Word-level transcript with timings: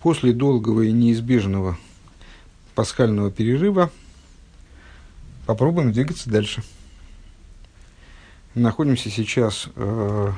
После 0.00 0.32
долгого 0.32 0.82
и 0.82 0.92
неизбежного 0.92 1.76
пасхального 2.74 3.30
перерыва 3.30 3.90
попробуем 5.46 5.92
двигаться 5.92 6.30
дальше. 6.30 6.62
Находимся 8.54 9.10
сейчас, 9.10 9.68
э, 9.76 10.32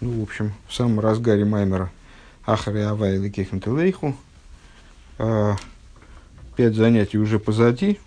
ну, 0.00 0.20
в 0.20 0.22
общем, 0.24 0.52
в 0.66 0.74
самом 0.74 0.98
разгаре 0.98 1.44
Маймера 1.44 1.92
Ахари 2.44 2.80
Авай 2.80 3.18
Лейху. 3.18 4.16
Э, 5.18 5.54
пять 6.56 6.74
занятий 6.74 7.18
уже 7.18 7.38
позади. 7.38 8.00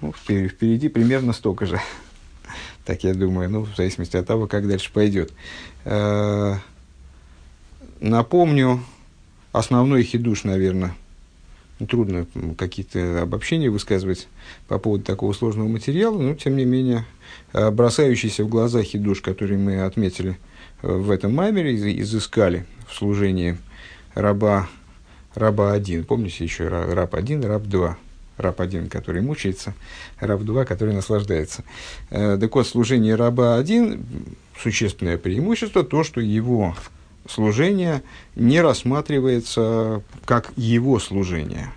Ну, 0.00 0.12
впереди, 0.12 0.48
впереди 0.48 0.88
примерно 0.88 1.32
столько 1.32 1.66
же. 1.66 1.80
так 2.84 3.04
я 3.04 3.14
думаю, 3.14 3.48
ну, 3.48 3.60
в 3.62 3.76
зависимости 3.76 4.16
от 4.16 4.26
того, 4.26 4.48
как 4.48 4.66
дальше 4.66 4.92
пойдет. 4.92 5.32
Э, 5.84 6.56
напомню, 8.00 8.82
основной 9.52 10.02
хидуш, 10.02 10.44
наверное, 10.44 10.94
трудно 11.88 12.26
какие-то 12.56 13.22
обобщения 13.22 13.70
высказывать 13.70 14.28
по 14.68 14.78
поводу 14.78 15.04
такого 15.04 15.32
сложного 15.32 15.68
материала, 15.68 16.18
но, 16.18 16.34
тем 16.34 16.56
не 16.56 16.64
менее, 16.64 17.04
э, 17.52 17.70
бросающийся 17.70 18.44
в 18.44 18.48
глаза 18.48 18.82
хидуш, 18.82 19.20
который 19.20 19.56
мы 19.56 19.82
отметили 19.82 20.38
э, 20.82 20.92
в 20.92 21.10
этом 21.10 21.34
маймере, 21.34 22.00
изыскали 22.00 22.66
в 22.88 22.94
служении 22.94 23.58
раба, 24.14 24.68
раба 25.34 25.72
один. 25.72 26.04
Помните 26.04 26.44
еще 26.44 26.68
раб 26.68 27.14
один, 27.14 27.44
раб 27.44 27.64
два 27.64 27.98
раб 28.38 28.60
один, 28.60 28.88
который 28.88 29.22
мучается, 29.22 29.74
раб 30.18 30.42
два, 30.42 30.64
который 30.64 30.94
наслаждается. 30.94 31.64
Э, 32.10 32.36
так 32.40 32.54
вот, 32.54 32.66
служение 32.66 33.14
раба 33.14 33.56
один, 33.56 34.04
существенное 34.58 35.18
преимущество, 35.18 35.84
то, 35.84 36.04
что 36.04 36.20
его 36.20 36.74
служение 37.28 38.02
не 38.34 38.60
рассматривается 38.60 40.02
как 40.24 40.52
его 40.56 40.98
служение, 40.98 41.72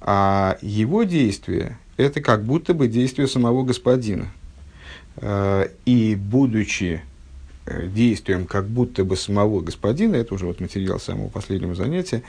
а 0.00 0.58
его 0.62 1.04
действие– 1.04 1.78
это 1.96 2.20
как 2.20 2.44
будто 2.44 2.74
бы 2.74 2.88
действие 2.88 3.28
самого 3.28 3.62
господина. 3.62 4.28
Э, 5.16 5.68
и 5.84 6.14
будучи 6.16 7.02
э, 7.66 7.86
действием 7.88 8.46
как 8.46 8.66
будто 8.66 9.04
бы 9.04 9.16
самого 9.16 9.60
господина, 9.60 10.16
это 10.16 10.34
уже 10.34 10.46
вот 10.46 10.60
материал 10.60 10.98
самого 10.98 11.28
последнего 11.28 11.74
занятия, 11.74 12.22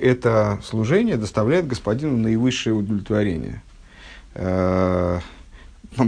это 0.00 0.58
служение 0.64 1.16
доставляет 1.18 1.66
господину 1.66 2.16
наивысшее 2.16 2.74
удовлетворение. 2.74 3.62
Э, 4.34 5.20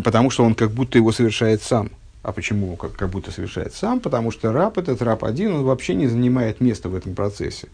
потому 0.04 0.30
что 0.30 0.44
он 0.44 0.54
как 0.54 0.70
будто 0.70 0.98
его 0.98 1.12
совершает 1.12 1.62
сам. 1.62 1.90
А 2.22 2.32
почему 2.32 2.76
как, 2.76 2.92
как 2.92 3.10
будто 3.10 3.30
совершает 3.30 3.74
сам? 3.74 4.00
Потому 4.00 4.30
что 4.30 4.52
раб, 4.52 4.78
этот 4.78 5.02
раб 5.02 5.24
один, 5.24 5.54
он 5.54 5.64
вообще 5.64 5.94
не 5.94 6.06
занимает 6.06 6.60
места 6.60 6.88
в 6.88 6.94
этом 6.94 7.14
процессе. 7.14 7.68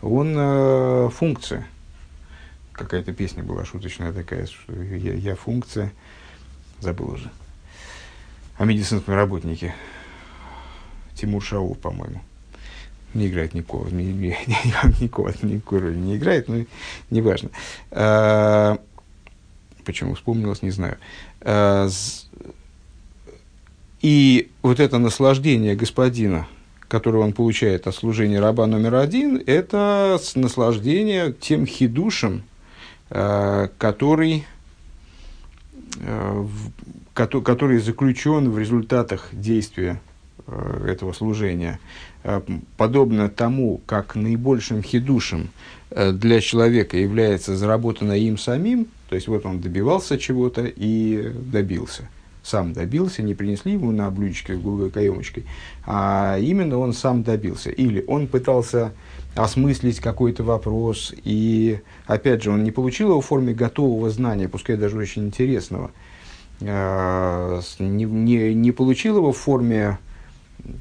Он 0.00 0.34
э, 0.36 1.08
функция. 1.10 1.66
Какая-то 2.72 3.12
песня 3.12 3.42
была 3.42 3.64
шуточная 3.64 4.12
такая, 4.12 4.46
что 4.46 4.72
я, 4.72 5.14
я 5.14 5.36
функция. 5.36 5.92
Забыл 6.80 7.10
уже. 7.10 7.30
О 8.56 8.64
медицинском 8.64 9.14
работнике. 9.14 9.74
Тимур 11.14 11.42
Шаул, 11.42 11.74
по-моему 11.74 12.22
не 13.14 13.28
играет 13.28 13.54
никакого, 13.54 13.88
ни, 13.90 14.02
ни, 14.04 14.36
никакого, 15.00 15.32
никакой 15.42 15.80
роли 15.80 15.96
не 15.96 16.16
играет, 16.16 16.48
но 16.48 16.64
неважно. 17.10 17.50
А, 17.90 18.78
почему 19.84 20.14
вспомнилось, 20.14 20.62
не 20.62 20.70
знаю. 20.70 20.98
А, 21.40 21.88
и 24.02 24.50
вот 24.62 24.80
это 24.80 24.98
наслаждение 24.98 25.74
господина, 25.76 26.46
которое 26.88 27.18
он 27.18 27.32
получает 27.32 27.86
от 27.86 27.94
служения 27.94 28.40
раба 28.40 28.66
номер 28.66 28.96
один, 28.96 29.42
это 29.46 30.18
наслаждение 30.34 31.32
тем 31.32 31.66
хидушем, 31.66 32.42
а, 33.10 33.70
который, 33.78 34.44
а, 36.00 36.46
который 37.14 37.78
заключен 37.78 38.50
в 38.50 38.58
результатах 38.58 39.28
действия 39.32 40.00
а, 40.46 40.84
этого 40.86 41.12
служения. 41.12 41.78
Э, 42.24 42.40
подобно 42.76 43.28
тому, 43.28 43.80
как 43.86 44.14
наибольшим 44.14 44.82
хидушем 44.82 45.50
э, 45.90 46.12
для 46.12 46.40
человека 46.40 46.96
является 46.96 47.56
заработанное 47.56 48.18
им 48.18 48.38
самим, 48.38 48.86
то 49.08 49.16
есть 49.16 49.26
вот 49.28 49.44
он 49.44 49.60
добивался 49.60 50.18
чего-то 50.18 50.64
и 50.64 51.32
добился. 51.34 52.08
Сам 52.42 52.72
добился, 52.72 53.22
не 53.22 53.34
принесли 53.34 53.72
ему 53.74 53.92
на 53.92 54.10
блюдечке 54.10 54.56
с 54.56 54.60
голубой 54.60 54.90
каемочкой, 54.90 55.44
а 55.86 56.38
именно 56.40 56.78
он 56.78 56.92
сам 56.92 57.22
добился. 57.22 57.70
Или 57.70 58.04
он 58.08 58.26
пытался 58.26 58.92
осмыслить 59.36 60.00
какой-то 60.00 60.42
вопрос, 60.42 61.14
и, 61.24 61.80
опять 62.06 62.42
же, 62.42 62.50
он 62.50 62.64
не 62.64 62.70
получил 62.70 63.10
его 63.10 63.20
в 63.20 63.26
форме 63.26 63.54
готового 63.54 64.10
знания, 64.10 64.48
пускай 64.48 64.76
даже 64.76 64.98
очень 64.98 65.26
интересного, 65.26 65.92
э, 66.60 67.60
не, 67.78 68.04
не, 68.04 68.54
не 68.54 68.72
получил 68.72 69.18
его 69.18 69.32
в 69.32 69.38
форме 69.38 69.98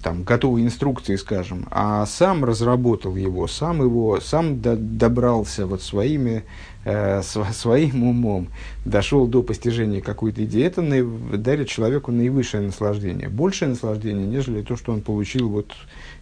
там, 0.02 0.24
готовой 0.24 0.62
инструкции, 0.64 1.16
скажем, 1.16 1.68
а 1.72 2.06
сам 2.06 2.46
разработал 2.46 3.16
его, 3.16 3.48
сам 3.48 3.82
его, 3.82 4.20
сам 4.20 4.62
до, 4.62 4.76
добрался 4.76 5.66
вот 5.66 5.82
своими, 5.82 6.44
э, 6.86 7.22
св, 7.24 7.56
своим 7.56 8.04
умом, 8.04 8.48
дошел 8.86 9.28
до 9.28 9.42
постижения 9.42 10.02
какой-то 10.02 10.46
идеи, 10.46 10.64
это 10.64 10.82
на, 10.82 11.04
дарит 11.38 11.68
человеку 11.68 12.12
наивысшее 12.12 12.64
наслаждение, 12.64 13.30
большее 13.30 13.70
наслаждение, 13.70 14.28
нежели 14.28 14.62
то, 14.62 14.78
что 14.78 14.92
он 14.94 15.02
получил 15.02 15.50
вот 15.50 15.72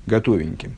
готовеньким. 0.06 0.78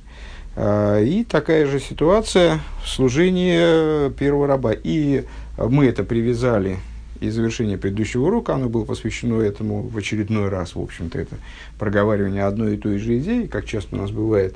Э, 0.56 1.03
и 1.03 1.24
такая 1.24 1.68
же 1.68 1.80
ситуация 1.80 2.62
в 2.84 2.90
служении 2.90 4.09
первого 4.14 4.47
раба. 4.47 4.72
И 4.74 5.25
мы 5.58 5.86
это 5.86 6.03
привязали 6.03 6.78
и 7.22 7.30
завершение 7.30 7.78
предыдущего 7.78 8.26
урока, 8.26 8.56
оно 8.56 8.68
было 8.68 8.84
посвящено 8.84 9.42
этому 9.42 9.84
в 9.84 9.96
очередной 9.96 10.50
раз, 10.50 10.76
в 10.76 10.82
общем-то, 10.82 11.20
это 11.20 11.36
проговаривание 11.78 12.44
одной 12.44 12.74
и 12.74 12.78
той 12.78 12.98
же 12.98 13.20
идеи, 13.20 13.46
как 13.46 13.66
часто 13.66 13.96
у 13.96 14.00
нас 14.00 14.12
бывает 14.12 14.56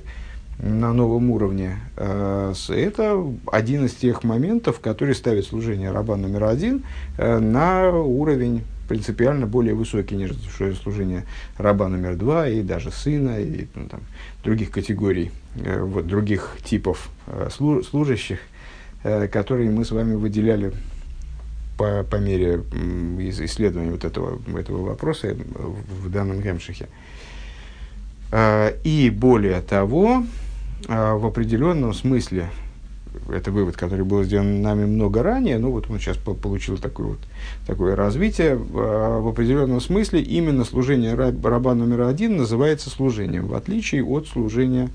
на 0.57 0.93
новом 0.93 1.29
уровне. 1.29 1.77
Э, 1.95 2.53
это 2.69 3.23
один 3.51 3.85
из 3.85 3.93
тех 3.93 4.23
моментов, 4.23 4.79
который 4.79 5.13
ставит 5.13 5.45
служение 5.45 5.91
раба 5.91 6.15
номер 6.15 6.45
один 6.45 6.83
э, 7.17 7.39
на 7.39 7.91
уровень 7.91 8.63
принципиально 8.87 9.45
более 9.45 9.75
высокий, 9.75 10.15
нежели 10.15 10.73
служение 10.73 11.25
раба 11.57 11.87
номер 11.87 12.15
два 12.15 12.47
и 12.47 12.61
даже 12.61 12.91
сына 12.91 13.39
и 13.39 13.67
ну, 13.75 13.89
там, 13.89 14.01
других 14.43 14.71
категорий, 14.71 15.31
э, 15.55 15.81
вот, 15.81 16.07
других 16.07 16.57
типов 16.63 17.09
служащих, 17.51 18.39
которые 19.31 19.69
мы 19.69 19.85
с 19.85 19.91
вами 19.91 20.15
выделяли 20.15 20.73
по, 21.77 22.03
по 22.03 22.15
мере 22.17 22.61
исследования 23.19 23.91
вот 23.91 24.05
этого, 24.05 24.39
этого 24.57 24.85
вопроса 24.85 25.35
в 25.35 26.09
данном 26.09 26.41
гемшихе. 26.41 26.87
А, 28.31 28.73
и 28.83 29.09
более 29.09 29.61
того, 29.61 30.23
а, 30.87 31.15
в 31.15 31.25
определенном 31.25 31.93
смысле, 31.93 32.49
это 33.29 33.51
вывод, 33.51 33.77
который 33.77 34.03
был 34.03 34.23
сделан 34.23 34.61
нами 34.61 34.85
много 34.85 35.23
ранее, 35.23 35.57
ну 35.57 35.71
вот 35.71 35.89
он 35.89 35.99
сейчас 35.99 36.17
получил 36.17 36.77
такое, 36.77 37.07
вот, 37.07 37.19
такое 37.65 37.95
развитие, 37.95 38.53
а, 38.53 39.19
в 39.19 39.27
определенном 39.27 39.81
смысле 39.81 40.21
именно 40.21 40.65
служение 40.65 41.13
раба 41.13 41.75
номер 41.75 42.01
один 42.01 42.37
называется 42.37 42.89
служением, 42.89 43.47
в 43.47 43.55
отличие 43.55 44.03
от 44.03 44.27
служения 44.27 44.89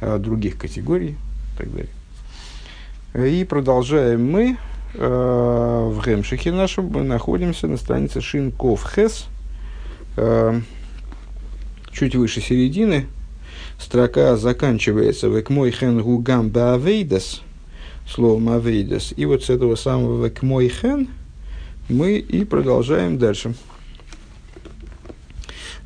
других 0.00 0.58
категорий 0.58 1.16
и 1.54 1.58
так 1.58 1.68
далее. 1.72 3.32
И 3.32 3.44
продолжаем 3.44 4.30
мы 4.30 4.58
Э, 4.58 4.75
в 4.94 6.02
Гемшихе 6.04 6.52
нашем 6.52 6.86
мы 6.86 7.02
находимся 7.02 7.66
на 7.66 7.76
странице 7.76 8.20
Шинков 8.20 8.86
Хес, 8.94 9.26
э, 10.16 10.60
чуть 11.92 12.14
выше 12.14 12.40
середины. 12.40 13.06
Строка 13.78 14.36
заканчивается 14.36 15.28
«Векмой 15.28 15.70
хен 15.70 16.00
гугам 16.00 16.48
баавейдас», 16.48 17.42
словом 18.08 18.48
«авейдас». 18.48 19.12
И 19.16 19.26
вот 19.26 19.44
с 19.44 19.50
этого 19.50 19.74
самого 19.74 20.24
«Векмой 20.24 20.68
хен» 20.68 21.08
мы 21.88 22.18
и 22.18 22.44
продолжаем 22.44 23.18
дальше. 23.18 23.54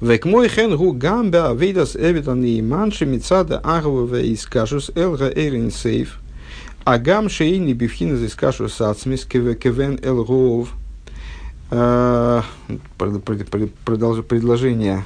Векмой 0.01 0.49
хен 0.49 0.77
гу 0.77 0.93
гамбе 0.93 1.41
авейдас 1.41 1.95
эвитан 1.97 2.43
и 2.45 2.63
манши 2.63 3.05
мицада 3.07 3.59
агваве 3.59 4.29
из 4.29 4.47
кашус 4.47 4.91
элга 4.95 5.29
эйрин 5.29 5.71
сейф– 5.71 6.20
Агам 6.91 7.29
шейни 7.29 7.73
бифхина 7.73 8.17
здесь 8.17 8.35
кашу 8.35 8.69
сацмис 8.69 9.25
кевен 9.25 10.01
эл 10.03 10.25
гов. 10.25 10.71
А, 11.71 12.43
предложение 12.99 15.05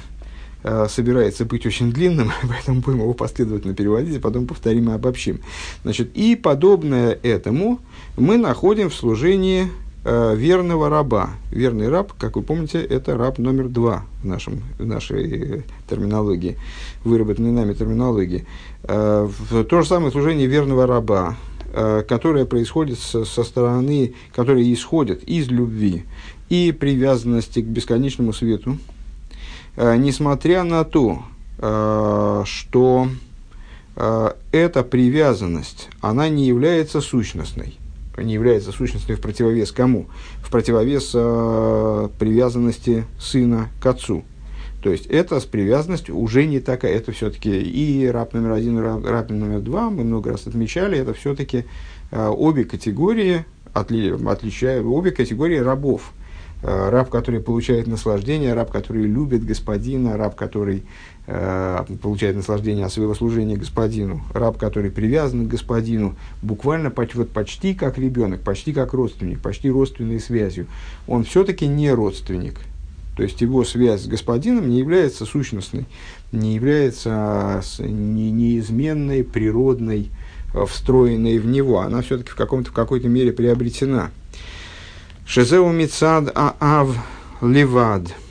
а, 0.63 0.87
собирается 0.89 1.45
быть 1.45 1.67
очень 1.67 1.91
длинным, 1.91 2.31
поэтому 2.49 2.81
будем 2.81 3.01
его 3.01 3.13
последовательно 3.13 3.75
переводить, 3.75 4.17
а 4.17 4.19
потом 4.19 4.47
повторим 4.47 4.89
и 4.89 4.93
обобщим. 4.93 5.41
Значит, 5.83 6.09
и 6.15 6.35
подобное 6.35 7.19
этому 7.21 7.79
мы 8.17 8.37
находим 8.37 8.89
в 8.89 8.95
служении 8.95 9.67
э, 10.05 10.35
верного 10.35 10.89
раба. 10.89 11.33
Верный 11.51 11.89
раб, 11.89 12.13
как 12.17 12.35
вы 12.35 12.41
помните, 12.41 12.81
это 12.81 13.15
раб 13.15 13.37
номер 13.37 13.67
два 13.67 14.05
в, 14.23 14.25
нашем, 14.25 14.63
в 14.79 14.85
нашей 14.87 15.63
терминологии, 15.87 16.57
выработанной 17.03 17.51
нами 17.51 17.75
терминологии. 17.75 18.47
Э, 18.85 19.29
то 19.69 19.81
же 19.81 19.87
самое 19.87 20.11
служение 20.11 20.47
верного 20.47 20.87
раба, 20.87 21.35
э, 21.75 22.03
которое 22.07 22.45
происходит 22.45 22.99
со, 22.99 23.25
со 23.25 23.43
стороны, 23.43 24.13
которое 24.33 24.71
исходит 24.73 25.23
из 25.23 25.47
любви 25.49 26.05
и 26.49 26.71
привязанности 26.71 27.61
к 27.61 27.65
бесконечному 27.65 28.33
свету, 28.33 28.77
э, 29.75 29.95
несмотря 29.97 30.63
на 30.63 30.83
то, 30.83 31.23
э, 31.59 32.43
что 32.45 33.09
эта 34.51 34.83
привязанность, 34.83 35.87
она 36.01 36.27
не 36.27 36.45
является 36.47 36.99
сущностной 36.99 37.77
не 38.23 38.33
является 38.33 38.71
сущностной 38.71 39.15
в 39.15 39.21
противовес 39.21 39.71
кому? 39.71 40.07
В 40.41 40.49
противовес 40.49 41.11
э, 41.13 42.09
привязанности 42.19 43.05
сына 43.19 43.69
к 43.81 43.85
отцу. 43.85 44.23
То 44.85 44.91
есть 44.91 45.07
это 45.07 45.39
с 45.39 45.45
привязанностью 45.45 46.15
уже 46.15 46.45
не 46.45 46.59
такая, 46.59 46.93
это 46.93 47.11
все-таки 47.11 47.49
и 47.59 48.05
раб 48.05 48.33
номер 48.33 48.51
один, 48.51 48.77
и 48.77 48.81
раб, 48.83 49.31
номер 49.31 49.59
два, 49.61 49.89
мы 49.89 50.03
много 50.03 50.33
раз 50.33 50.45
отмечали, 50.45 50.99
это 50.99 51.15
все-таки 51.15 51.65
э, 52.11 52.27
обе 52.27 52.65
категории, 52.65 53.45
отли, 53.73 54.11
отличают, 54.11 54.85
обе 54.85 55.09
категории 55.09 55.57
рабов. 55.57 56.13
Э, 56.61 56.89
раб, 56.89 57.09
который 57.09 57.39
получает 57.39 57.87
наслаждение, 57.87 58.53
раб, 58.53 58.71
который 58.71 59.07
любит 59.07 59.43
господина, 59.43 60.17
раб, 60.17 60.35
который 60.35 60.83
Э, 61.27 61.83
получает 62.03 62.35
наслаждение 62.35 62.85
от 62.85 62.93
своего 62.93 63.15
служения 63.15 63.55
господину, 63.55 64.21
раб, 64.31 64.59
который 64.59 64.91
привязан 64.91 65.47
к 65.47 65.49
господину, 65.49 66.15
буквально 66.43 66.93
вот 66.95 67.31
почти 67.31 67.73
как 67.73 67.97
ребенок, 67.97 68.41
почти 68.41 68.73
как 68.73 68.93
родственник, 68.93 69.41
почти 69.41 69.71
родственной 69.71 70.19
связью, 70.19 70.67
он 71.07 71.23
все-таки 71.23 71.65
не 71.65 71.91
родственник. 71.91 72.59
То 73.15 73.23
есть 73.23 73.41
его 73.41 73.63
связь 73.63 74.03
с 74.03 74.07
господином 74.07 74.69
не 74.69 74.79
является 74.79 75.25
сущностной, 75.25 75.85
не 76.31 76.55
является 76.55 77.61
не, 77.79 78.31
неизменной, 78.31 79.23
природной, 79.23 80.09
э, 80.53 80.65
встроенной 80.65 81.39
в 81.39 81.45
него. 81.45 81.79
Она 81.79 82.01
все-таки 82.01 82.31
в, 82.31 82.35
каком-то, 82.35 82.71
в 82.71 82.73
какой-то 82.73 83.07
мере 83.07 83.31
приобретена. 83.31 84.11
Шезеу 85.25 85.71
Мицад 85.71 86.31
Аав 86.35 86.95
Ливад– 87.41 88.13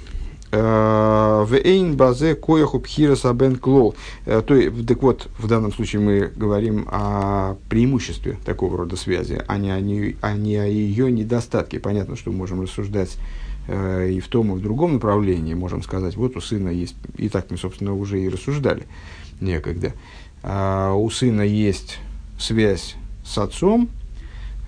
Э, 0.57 1.47
эйн 1.65 1.97
базе 1.97 2.37
кояху 2.37 2.79
пхира 2.79 3.17
сабен 3.17 3.57
клол. 3.57 3.97
Э, 4.25 4.41
то 4.41 4.55
так 4.87 5.03
вот, 5.03 5.27
в 5.37 5.49
данном 5.49 5.73
случае 5.73 6.01
мы 6.01 6.33
говорим 6.37 6.87
о 6.93 7.57
преимуществе 7.69 8.39
такого 8.45 8.79
рода 8.79 8.95
связи, 8.95 9.43
а 9.49 9.59
не 9.59 9.73
о, 9.73 9.81
не, 9.81 10.15
а 10.21 10.35
не 10.35 10.57
о 10.57 10.67
ее 10.67 11.11
недостатке. 11.11 11.81
Понятно, 11.81 12.15
что 12.15 12.31
мы 12.31 12.39
можем 12.39 12.63
рассуждать 12.63 13.17
и 13.69 14.21
в 14.21 14.29
том, 14.29 14.53
и 14.53 14.55
в 14.57 14.63
другом 14.63 14.95
направлении. 14.95 15.55
Можем 15.55 15.83
сказать, 15.83 16.17
вот 16.17 16.37
у 16.37 16.41
сына 16.41 16.69
есть, 16.69 16.97
и 17.17 17.29
так 17.29 17.51
мы, 17.51 17.57
собственно, 17.57 17.95
уже 17.95 18.21
и 18.21 18.29
рассуждали 18.29 18.87
некогда. 19.41 19.93
А 20.43 20.93
у 20.93 21.09
сына 21.11 21.43
есть 21.43 21.99
связь 22.39 22.97
с 23.25 23.39
отцом, 23.39 23.89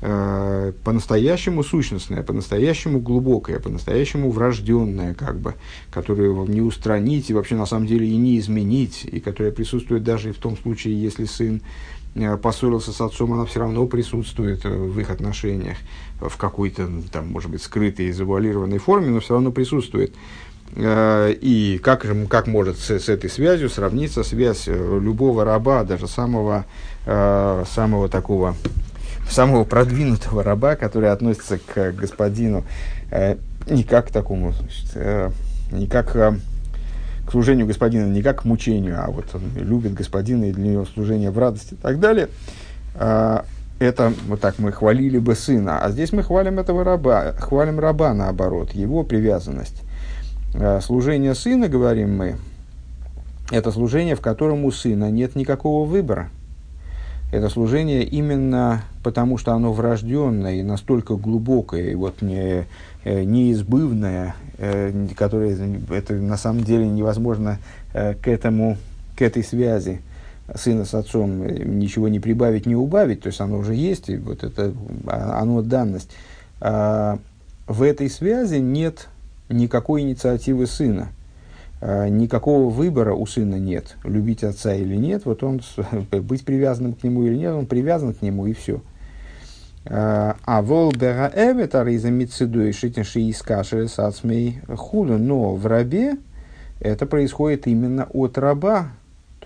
э, 0.01 0.73
по-настоящему 0.85 1.63
сущностное, 1.63 2.23
по-настоящему 2.23 3.01
глубокое, 3.01 3.61
по-настоящему 3.61 4.31
врожденное, 4.31 5.15
как 5.15 5.39
бы, 5.39 5.55
которое 5.91 6.33
не 6.47 6.63
устранить 6.63 7.31
и 7.31 7.35
вообще 7.35 7.57
на 7.57 7.67
самом 7.67 7.87
деле 7.87 8.09
и 8.09 8.17
не 8.17 8.39
изменить, 8.39 9.05
и 9.05 9.21
которое 9.21 9.53
присутствует 9.53 10.03
даже 10.03 10.31
и 10.31 10.33
в 10.33 10.39
том 10.39 10.57
случае, 10.57 11.01
если 11.01 11.27
сын 11.27 11.61
э, 12.15 12.37
поссорился 12.37 12.93
с 12.93 13.01
отцом, 13.01 13.35
она 13.35 13.45
все 13.45 13.61
равно 13.61 13.87
присутствует 13.87 14.65
э, 14.65 14.71
в 14.71 14.99
их 14.99 15.11
отношениях 15.11 15.77
в 16.21 16.37
какой-то, 16.37 16.89
там, 17.13 17.29
может 17.29 17.51
быть, 17.51 17.63
скрытой, 17.63 18.11
завуалированной 18.13 18.79
форме, 18.79 19.09
но 19.09 19.21
все 19.21 19.35
равно 19.35 19.53
присутствует. 19.53 20.15
Э, 20.75 21.33
и 21.33 21.79
как, 21.79 22.05
же, 22.05 22.27
как 22.27 22.47
может 22.47 22.79
с, 22.79 22.91
с 22.91 23.09
этой 23.09 23.31
связью 23.31 23.71
сравниться 23.71 24.23
связь 24.25 24.67
любого 24.67 25.45
раба, 25.45 25.85
даже 25.85 26.09
самого, 26.09 26.67
самого 27.05 28.09
такого 28.09 28.57
самого 29.31 29.65
продвинутого 29.65 30.43
раба, 30.43 30.77
который 30.77 31.11
относится 31.11 31.59
к 31.59 31.93
господину 31.93 32.65
э, 33.11 33.37
не 33.69 33.83
как 33.83 34.09
к 34.09 34.11
такому, 34.11 34.53
значит, 34.53 34.91
э, 34.95 35.31
не 35.73 35.87
как 35.87 36.15
э, 36.17 36.35
к 37.27 37.31
служению 37.31 37.67
господина, 37.67 38.07
не 38.07 38.23
как 38.23 38.43
к 38.43 38.45
мучению, 38.45 39.03
а 39.03 39.11
вот 39.11 39.27
он 39.35 39.43
любит 39.57 39.95
господина 39.95 40.45
и 40.45 40.53
для 40.53 40.69
него 40.69 40.87
служение 40.87 41.31
в 41.31 41.39
радости 41.39 41.75
и 41.75 41.77
так 41.77 41.99
далее. 41.99 42.29
Это 43.79 44.13
вот 44.27 44.41
так 44.41 44.59
мы 44.59 44.73
хвалили 44.73 45.19
бы 45.19 45.35
сына, 45.35 45.81
а 45.81 45.91
здесь 45.91 46.13
мы 46.13 46.23
хвалим 46.23 46.59
этого 46.59 46.83
раба, 46.83 47.33
хвалим 47.39 47.79
раба 47.79 48.15
наоборот, 48.15 48.73
его 48.73 49.03
привязанность. 49.03 49.83
Э, 50.55 50.81
служение 50.81 51.35
сына, 51.35 51.69
говорим 51.69 52.17
мы, 52.17 52.37
это 53.51 53.71
служение, 53.71 54.17
в 54.17 54.23
котором 54.23 54.65
у 54.65 54.71
сына 54.71 55.11
нет 55.11 55.37
никакого 55.37 55.87
выбора. 55.87 56.31
Это 57.33 57.51
служение 57.51 58.03
именно 58.05 58.83
потому, 59.03 59.37
что 59.37 59.53
оно 59.53 59.75
врожденное 59.75 60.55
и 60.55 60.63
настолько 60.63 61.17
глубокое, 61.17 61.91
и 61.91 61.95
вот 61.97 62.23
не, 62.23 62.65
э, 63.05 63.25
неизбывное, 63.25 64.37
э, 64.57 65.07
которое 65.15 65.55
это 65.91 66.15
на 66.15 66.39
самом 66.39 66.65
деле 66.65 66.89
невозможно 66.89 67.59
к 67.93 68.27
этому, 68.27 68.79
к 69.17 69.23
этой 69.23 69.45
связи 69.45 70.01
сына 70.55 70.85
с 70.85 70.95
отцом 70.95 71.47
ничего 71.47 72.09
не 72.09 72.21
прибавить, 72.21 72.67
не 72.67 72.77
убавить, 72.77 73.23
то 73.23 73.29
есть 73.29 73.41
оно 73.41 73.59
уже 73.59 73.75
есть, 73.75 74.09
и 74.09 74.17
вот 74.17 74.45
это, 74.45 74.73
а, 75.07 75.41
оно 75.41 75.63
данность. 75.63 76.11
А 76.61 77.19
в 77.67 77.83
этой 77.83 78.09
связи 78.09 78.57
нет 78.57 79.09
никакой 79.49 80.03
инициативы 80.03 80.67
сына. 80.67 81.09
А, 81.81 82.09
никакого 82.09 82.71
выбора 82.71 83.15
у 83.15 83.27
сына 83.27 83.57
нет, 83.57 83.97
любить 84.05 84.45
отца 84.45 84.75
или 84.75 84.97
нет, 84.97 85.25
вот 85.25 85.43
он, 85.43 85.61
быть 86.13 86.45
привязанным 86.45 86.95
к 86.95 87.03
нему 87.03 87.25
или 87.25 87.37
нет, 87.37 87.53
он 87.53 87.67
привязан 87.67 88.15
к 88.15 88.23
нему 88.23 88.47
и 88.47 88.53
все. 88.53 88.81
А, 89.85 90.37
а 90.45 90.63
волбера 90.63 91.31
эвет 91.35 91.75
ариза 91.75 92.11
мицидуй 92.11 92.73
шитинши 92.73 93.21
из 93.21 93.43
каши 93.43 93.89
сацмей 93.89 94.61
худа, 94.69 95.19
но 95.19 95.55
в 95.55 95.67
рабе 95.67 96.17
это 96.81 97.07
происходит 97.07 97.67
именно 97.67 98.09
от 98.13 98.39
раба, 98.39 98.89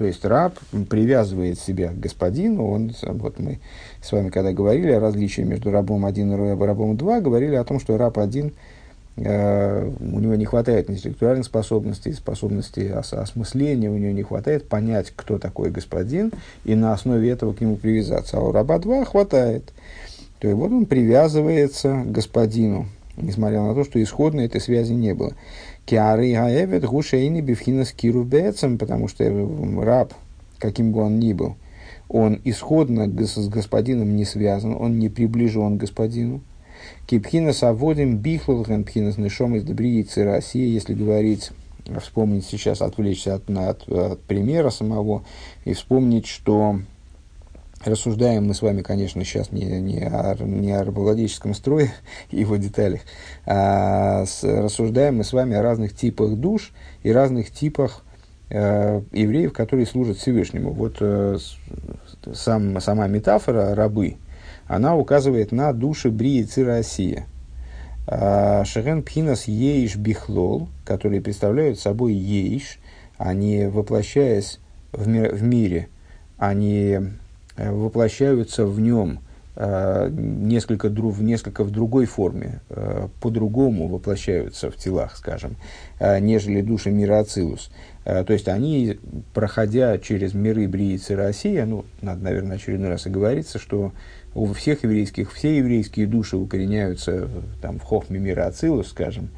то 0.00 0.06
есть 0.06 0.24
раб 0.24 0.58
привязывает 0.88 1.60
себя 1.60 1.90
к 1.90 2.00
господину, 2.00 2.66
он, 2.66 2.92
вот 3.02 3.38
мы 3.38 3.60
с 4.02 4.10
вами 4.10 4.30
когда 4.30 4.52
говорили 4.52 4.90
о 4.90 4.98
различии 5.00 5.42
между 5.42 5.70
рабом 5.70 6.04
один 6.06 6.32
и 6.32 6.64
рабом 6.64 6.96
два, 6.96 7.20
говорили 7.20 7.54
о 7.54 7.62
том, 7.62 7.78
что 7.78 7.96
раб 7.96 8.18
один– 8.18 8.52
Э, 9.22 9.90
у 10.00 10.20
него 10.20 10.34
не 10.34 10.46
хватает 10.46 10.88
интеллектуальных 10.88 11.44
способностей, 11.44 12.12
способностей 12.12 12.90
ос- 12.90 13.12
осмысления, 13.12 13.90
у 13.90 13.96
него 13.98 14.12
не 14.12 14.22
хватает 14.22 14.66
понять, 14.66 15.12
кто 15.14 15.38
такой 15.38 15.70
господин, 15.70 16.32
и 16.64 16.74
на 16.74 16.94
основе 16.94 17.28
этого 17.28 17.52
к 17.52 17.60
нему 17.60 17.76
привязаться. 17.76 18.38
А 18.38 18.40
у 18.40 18.50
раба 18.50 18.78
два 18.78 19.04
хватает. 19.04 19.72
То 20.38 20.48
есть 20.48 20.58
вот 20.58 20.72
он 20.72 20.86
привязывается 20.86 22.02
к 22.02 22.12
господину, 22.12 22.86
несмотря 23.16 23.60
на 23.60 23.74
то, 23.74 23.84
что 23.84 24.02
исходно 24.02 24.40
этой 24.40 24.60
связи 24.60 24.92
не 24.92 25.12
было. 25.12 25.34
Киары 25.90 26.34
гаэвет 26.34 26.84
гушейни 26.84 27.40
бифхина 27.40 27.84
скиру 27.84 28.24
потому 28.78 29.08
что 29.08 29.24
раб, 29.82 30.14
каким 30.58 30.92
бы 30.92 31.00
он 31.00 31.18
ни 31.18 31.32
был, 31.32 31.56
он 32.08 32.40
исходно 32.44 33.08
с 33.08 33.48
господином 33.48 34.14
не 34.14 34.24
связан, 34.24 34.76
он 34.78 35.00
не 35.00 35.08
приближен 35.08 35.76
к 35.76 35.80
господину. 35.80 36.42
Кипхина 37.08 37.52
саводим 37.52 38.18
бихлулхен 38.18 38.84
пхинас 38.84 39.18
нишом 39.18 39.56
из 39.56 39.64
добриицы 39.64 40.22
России, 40.22 40.68
если 40.68 40.94
говорить, 40.94 41.50
вспомнить 42.00 42.44
сейчас, 42.44 42.82
отвлечься 42.82 43.34
от, 43.34 43.50
от, 43.50 43.88
от 43.88 44.20
примера 44.20 44.70
самого 44.70 45.24
и 45.64 45.72
вспомнить, 45.72 46.28
что 46.28 46.78
рассуждаем 47.84 48.46
мы 48.46 48.54
с 48.54 48.62
вами, 48.62 48.82
конечно, 48.82 49.24
сейчас 49.24 49.52
не, 49.52 49.64
не, 49.80 50.00
о, 50.00 50.36
не 50.42 50.72
о 50.72 50.84
рабовладельческом 50.84 51.54
строе 51.54 51.92
и 52.30 52.40
его 52.40 52.56
деталях, 52.56 53.00
а 53.46 54.24
с, 54.26 54.42
рассуждаем 54.44 55.16
мы 55.16 55.24
с 55.24 55.32
вами 55.32 55.56
о 55.56 55.62
разных 55.62 55.94
типах 55.94 56.36
душ 56.36 56.72
и 57.02 57.12
разных 57.12 57.50
типах 57.50 58.04
э, 58.48 59.02
евреев, 59.12 59.52
которые 59.52 59.86
служат 59.86 60.18
Всевышнему. 60.18 60.72
Вот 60.72 60.96
э, 61.00 61.38
сам, 62.32 62.80
сама 62.80 63.06
метафора 63.06 63.74
рабы– 63.74 64.16
она 64.70 64.94
указывает 64.94 65.50
на 65.50 65.72
души 65.72 66.12
Брии 66.12 66.44
Циросия. 66.44 67.26
А, 68.06 68.64
Шерен 68.64 69.02
Пхинас 69.02 69.48
Ейш 69.48 69.96
Бихлол, 69.96 70.68
которые 70.84 71.20
представляют 71.20 71.80
собой 71.80 72.12
Ейш, 72.12 72.78
они, 73.18 73.66
воплощаясь 73.66 74.60
в, 74.92 75.08
мир, 75.08 75.34
в 75.34 75.42
мире, 75.42 75.88
они 76.38 77.00
воплощаются 77.70 78.64
в 78.66 78.80
нем 78.80 79.20
несколько, 79.56 80.88
в 80.88 81.22
несколько 81.22 81.64
в 81.64 81.70
другой 81.70 82.06
форме, 82.06 82.60
по-другому 83.20 83.88
воплощаются 83.88 84.70
в 84.70 84.76
телах, 84.76 85.16
скажем, 85.16 85.56
нежели 86.00 86.62
души 86.62 86.90
мира 86.90 87.18
Ацилус. 87.18 87.70
То 88.04 88.32
есть 88.32 88.48
они, 88.48 88.98
проходя 89.34 89.98
через 89.98 90.32
миры 90.32 90.66
Бриицы 90.66 91.14
Россия, 91.14 91.66
ну, 91.66 91.84
надо, 92.00 92.22
наверное, 92.22 92.56
очередной 92.56 92.88
раз 92.88 93.06
оговориться, 93.06 93.58
что 93.58 93.92
у 94.34 94.46
всех 94.54 94.84
еврейских, 94.84 95.32
все 95.32 95.58
еврейские 95.58 96.06
души 96.06 96.36
укореняются 96.36 97.28
там, 97.60 97.78
в 97.78 97.82
хохме 97.82 98.18
мира 98.18 98.46
Ацилус, 98.46 98.88
скажем, 98.88 99.28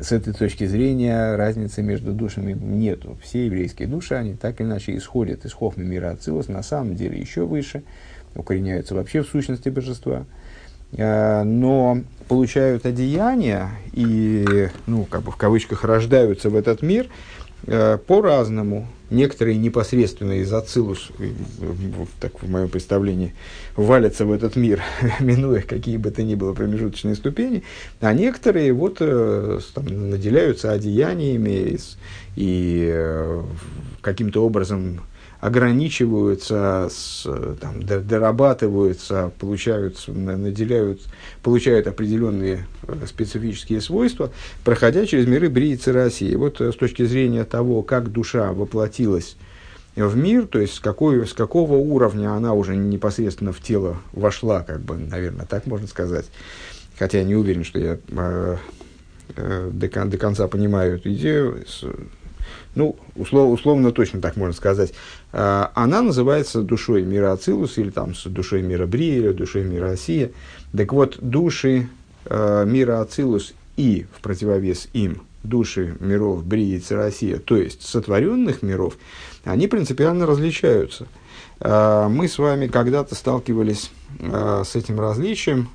с 0.00 0.10
этой 0.10 0.32
точки 0.32 0.66
зрения 0.66 1.36
разницы 1.36 1.82
между 1.82 2.12
душами 2.12 2.52
нету. 2.52 3.18
Все 3.22 3.46
еврейские 3.46 3.88
души, 3.88 4.14
они 4.14 4.34
так 4.34 4.60
или 4.60 4.66
иначе 4.66 4.96
исходят 4.96 5.44
из 5.44 5.52
хохмы 5.52 5.84
мира 5.84 6.10
Ацилус, 6.10 6.48
на 6.48 6.62
самом 6.62 6.94
деле 6.96 7.18
еще 7.18 7.44
выше, 7.44 7.82
укореняются 8.34 8.94
вообще 8.94 9.22
в 9.22 9.28
сущности 9.28 9.68
божества, 9.68 10.24
а, 10.96 11.44
но 11.44 12.00
получают 12.28 12.86
одеяния 12.86 13.70
и, 13.92 14.68
ну, 14.86 15.04
как 15.04 15.22
бы 15.22 15.30
в 15.30 15.36
кавычках, 15.36 15.84
рождаются 15.84 16.48
в 16.48 16.56
этот 16.56 16.80
мир 16.80 17.08
а, 17.66 17.98
по-разному 17.98 18.86
некоторые 19.12 19.56
непосредственно 19.58 20.32
из 20.32 20.52
Ацилус, 20.52 21.10
так 22.20 22.42
в 22.42 22.50
моем 22.50 22.68
представлении, 22.68 23.34
валятся 23.76 24.24
в 24.26 24.32
этот 24.32 24.56
мир, 24.56 24.82
минуя 25.20 25.62
какие 25.62 25.96
бы 25.96 26.10
то 26.10 26.22
ни 26.22 26.34
было 26.34 26.54
промежуточные 26.54 27.14
ступени, 27.14 27.62
а 28.00 28.12
некоторые 28.12 28.72
вот 28.72 28.96
э, 29.00 29.60
там, 29.74 30.10
наделяются 30.10 30.72
одеяниями 30.72 31.78
и 32.36 32.90
э, 32.92 33.42
каким-то 34.00 34.44
образом 34.44 35.00
ограничиваются, 35.42 36.88
с, 36.88 37.26
там, 37.60 37.82
дорабатываются, 37.82 39.32
получают, 39.40 40.06
наделяют, 40.06 41.00
получают 41.42 41.88
определенные 41.88 42.64
э, 42.86 43.06
специфические 43.08 43.80
свойства, 43.80 44.30
проходя 44.62 45.04
через 45.04 45.26
миры 45.26 45.48
Бриицы 45.48 45.92
России. 45.92 46.32
Вот 46.36 46.60
э, 46.60 46.70
с 46.70 46.76
точки 46.76 47.04
зрения 47.04 47.42
того, 47.42 47.82
как 47.82 48.12
душа 48.12 48.52
воплотилась 48.52 49.36
в 49.96 50.16
мир, 50.16 50.46
то 50.46 50.60
есть 50.60 50.74
с, 50.74 50.80
какой, 50.80 51.26
с 51.26 51.32
какого 51.32 51.74
уровня 51.74 52.34
она 52.34 52.54
уже 52.54 52.76
непосредственно 52.76 53.52
в 53.52 53.60
тело 53.60 53.96
вошла, 54.12 54.62
как 54.62 54.80
бы, 54.80 54.96
наверное, 54.96 55.44
так 55.46 55.66
можно 55.66 55.88
сказать. 55.88 56.26
Хотя 56.96 57.18
я 57.18 57.24
не 57.24 57.34
уверен, 57.34 57.64
что 57.64 57.80
я 57.80 57.98
э, 58.10 58.56
э, 59.34 59.70
до, 59.72 60.04
до 60.04 60.18
конца 60.18 60.46
понимаю 60.46 60.98
эту 60.98 61.12
идею. 61.12 61.64
Ну, 62.74 62.96
услов, 63.16 63.52
условно 63.52 63.92
точно 63.92 64.20
так 64.20 64.36
можно 64.36 64.54
сказать, 64.54 64.92
а, 65.32 65.70
она 65.74 66.02
называется 66.02 66.62
душой 66.62 67.02
мира 67.02 67.32
Ацилус, 67.32 67.78
или 67.78 67.90
там 67.90 68.12
душой 68.26 68.62
мира 68.62 68.86
Брия, 68.86 69.18
или 69.18 69.32
душой 69.32 69.64
мира 69.64 69.90
Осия. 69.90 70.30
Так 70.76 70.92
вот, 70.92 71.18
души 71.20 71.88
э, 72.24 72.64
мира 72.66 73.00
Ацилус 73.00 73.54
и 73.76 74.06
в 74.16 74.20
противовес 74.20 74.88
им 74.92 75.22
души 75.42 75.96
миров 76.00 76.44
Брии 76.44 76.76
и 76.76 76.80
Церосия, 76.80 77.38
то 77.38 77.56
есть 77.56 77.82
сотворенных 77.82 78.62
миров, 78.62 78.96
они 79.44 79.66
принципиально 79.66 80.24
различаются. 80.26 81.06
Э, 81.60 82.08
мы 82.08 82.28
с 82.28 82.38
вами 82.38 82.68
когда-то 82.68 83.14
сталкивались 83.14 83.90
с 84.20 84.76
этим 84.76 85.00
различием, 85.00 85.70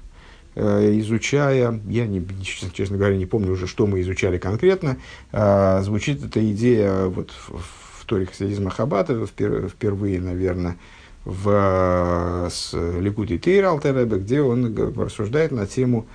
изучая, 0.57 1.79
я, 1.87 2.07
не, 2.07 2.25
честно 2.73 2.97
говоря, 2.97 3.15
не 3.15 3.25
помню 3.25 3.51
уже, 3.51 3.67
что 3.67 3.85
мы 3.85 4.01
изучали 4.01 4.37
конкретно, 4.37 4.97
а, 5.31 5.81
звучит 5.83 6.23
эта 6.23 6.39
идея 6.51 7.05
вот 7.05 7.31
в, 7.31 8.01
в 8.01 8.05
Торе 8.05 8.25
хасидизма 8.25 8.71
Хаббата 8.71 9.25
впервые, 9.27 10.19
наверное, 10.19 10.77
в 11.25 12.49
с 12.49 12.73
Ликуди 12.73 13.37
Тейр 13.37 13.65
Алтеребе, 13.65 14.17
где 14.17 14.41
он 14.41 14.75
рассуждает 14.95 15.51
на 15.51 15.67
тему, 15.67 16.07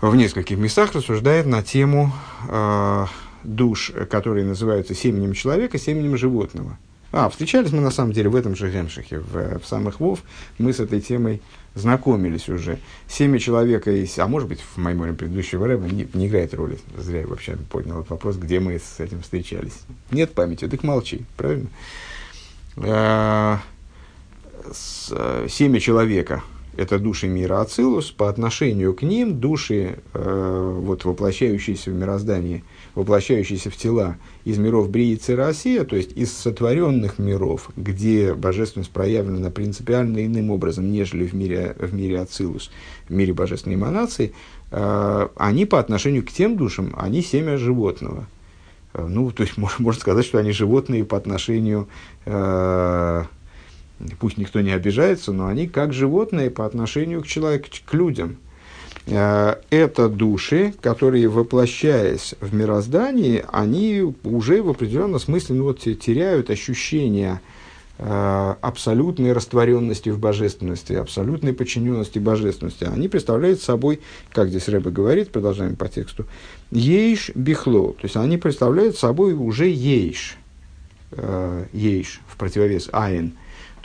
в 0.00 0.14
нескольких 0.14 0.58
местах 0.58 0.92
рассуждает 0.92 1.46
на 1.46 1.62
тему 1.62 2.12
э, 2.48 3.06
душ, 3.44 3.92
которые 4.10 4.44
называются 4.44 4.94
семенем 4.94 5.32
человека, 5.32 5.78
семенем 5.78 6.18
животного. 6.18 6.78
А, 7.12 7.30
встречались 7.30 7.72
мы 7.72 7.80
на 7.80 7.90
самом 7.90 8.12
деле 8.12 8.28
в 8.28 8.36
этом 8.36 8.56
же 8.56 8.70
Гемшихе, 8.70 9.20
в, 9.20 9.60
в 9.60 9.66
самых 9.66 10.00
Вов, 10.00 10.20
мы 10.58 10.72
с 10.72 10.80
этой 10.80 11.00
темой 11.00 11.40
знакомились 11.76 12.48
уже. 12.48 12.78
Семя 13.06 13.38
человека, 13.38 13.90
есть, 13.92 14.18
а 14.18 14.26
может 14.26 14.48
быть, 14.48 14.60
в 14.60 14.78
меморе 14.78 15.12
предыдущего 15.12 15.68
рэба 15.68 15.86
не, 15.86 16.08
не 16.14 16.26
играет 16.26 16.52
роли. 16.54 16.78
Зря 16.98 17.20
я 17.20 17.26
вообще 17.26 17.56
поднял 17.70 17.98
этот 18.00 18.10
вопрос, 18.10 18.36
где 18.36 18.58
мы 18.58 18.80
с 18.80 18.98
этим 18.98 19.22
встречались. 19.22 19.82
Нет 20.10 20.32
памяти, 20.32 20.66
так 20.66 20.82
молчи, 20.82 21.24
правильно? 21.36 21.68
А, 22.78 23.60
с, 24.72 25.12
семя 25.48 25.78
человека– 25.78 26.42
это 26.76 26.98
души 26.98 27.28
мира 27.28 27.60
Ацилус, 27.60 28.10
по 28.10 28.28
отношению 28.28 28.94
к 28.94 29.02
ним 29.02 29.40
души, 29.40 29.98
э, 30.14 30.78
вот, 30.80 31.04
воплощающиеся 31.04 31.90
в 31.90 31.94
мироздании– 31.94 32.64
воплощающийся 32.96 33.70
в 33.70 33.76
тела 33.76 34.16
из 34.44 34.58
миров 34.58 34.88
Бриицы 34.88 35.36
Россия, 35.36 35.84
то 35.84 35.94
есть 35.94 36.16
из 36.16 36.32
сотворенных 36.32 37.18
миров, 37.18 37.70
где 37.76 38.34
божественность 38.34 38.90
проявлена 38.90 39.50
принципиально 39.50 40.24
иным 40.24 40.50
образом, 40.50 40.90
нежели 40.90 41.26
в 41.26 41.34
мире, 41.34 41.76
в 41.78 41.94
мире 41.94 42.20
Ацилус, 42.20 42.70
в 43.06 43.12
мире 43.12 43.34
божественной 43.34 43.76
эманации, 43.76 44.32
э, 44.70 45.28
они 45.36 45.66
по 45.66 45.78
отношению 45.78 46.24
к 46.24 46.32
тем 46.32 46.56
душам, 46.56 46.94
они 46.96 47.20
семя 47.20 47.58
животного. 47.58 48.26
Э, 48.94 49.06
ну, 49.06 49.30
то 49.30 49.42
есть, 49.42 49.58
можно, 49.58 49.76
можно 49.84 50.00
сказать, 50.00 50.24
что 50.24 50.38
они 50.38 50.52
животные 50.52 51.04
по 51.04 51.18
отношению, 51.18 51.88
э, 52.24 53.24
пусть 54.18 54.36
никто 54.36 54.60
не 54.60 54.72
обижается, 54.72 55.32
но 55.32 55.46
они 55.46 55.66
как 55.68 55.92
животные 55.92 56.50
по 56.50 56.66
отношению 56.66 57.22
к 57.22 57.26
человеку, 57.26 57.68
к 57.84 57.94
людям– 57.94 58.36
Э, 59.06 59.56
это 59.70 60.08
души, 60.08 60.74
которые, 60.80 61.28
воплощаясь 61.28 62.34
в 62.40 62.54
мироздании, 62.54 63.44
они 63.52 64.14
уже 64.24 64.62
в 64.62 64.70
определенном 64.70 65.20
смысле 65.20 65.56
ну, 65.56 65.64
вот, 65.64 65.80
теряют 65.80 66.50
ощущение 66.50 67.40
э, 67.98 68.54
абсолютной 68.60 69.32
растворенности 69.32 70.08
в 70.08 70.18
божественности, 70.18 70.94
абсолютной 70.94 71.52
подчиненности 71.52 72.18
божественности. 72.18 72.84
Они 72.84 73.06
представляют 73.06 73.62
собой, 73.62 74.00
как 74.32 74.48
здесь 74.48 74.68
Рэбе 74.68 74.90
говорит, 74.90 75.30
продолжаем 75.30 75.76
по 75.76 75.88
тексту, 75.88 76.26
ейш 76.72 77.30
бихло, 77.36 77.92
то 77.92 78.04
есть 78.04 78.16
они 78.16 78.38
представляют 78.38 78.98
собой 78.98 79.34
уже 79.34 79.68
ейш, 79.68 80.36
э, 81.12 81.66
ейш 81.72 82.20
в 82.26 82.36
противовес 82.36 82.88
айн, 82.92 83.34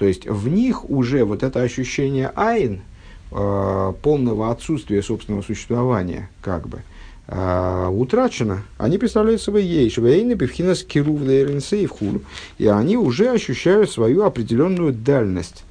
то 0.02 0.08
есть 0.08 0.26
в 0.26 0.48
них 0.48 0.90
уже 0.90 1.24
вот 1.26 1.44
это 1.44 1.62
ощущение 1.62 2.32
айн– 2.36 2.82
э, 3.32 3.94
полного 4.02 4.50
отсутствия 4.50 5.04
собственного 5.04 5.44
существования, 5.44 6.28
как 6.42 6.68
бы, 6.68 6.82
э, 7.28 7.88
утрачено, 7.88 8.64
они 8.80 8.98
представляют 8.98 9.44
собой 9.44 9.64
ейш, 9.64 9.98
вейны, 9.98 10.36
певхинас, 10.36 10.82
кирув, 10.82 11.20
в 11.20 12.22
и 12.58 12.68
они 12.68 12.98
уже 12.98 13.30
ощущают 13.30 13.92
свою 13.92 14.24
определенную 14.24 14.92
дальность 14.92 15.66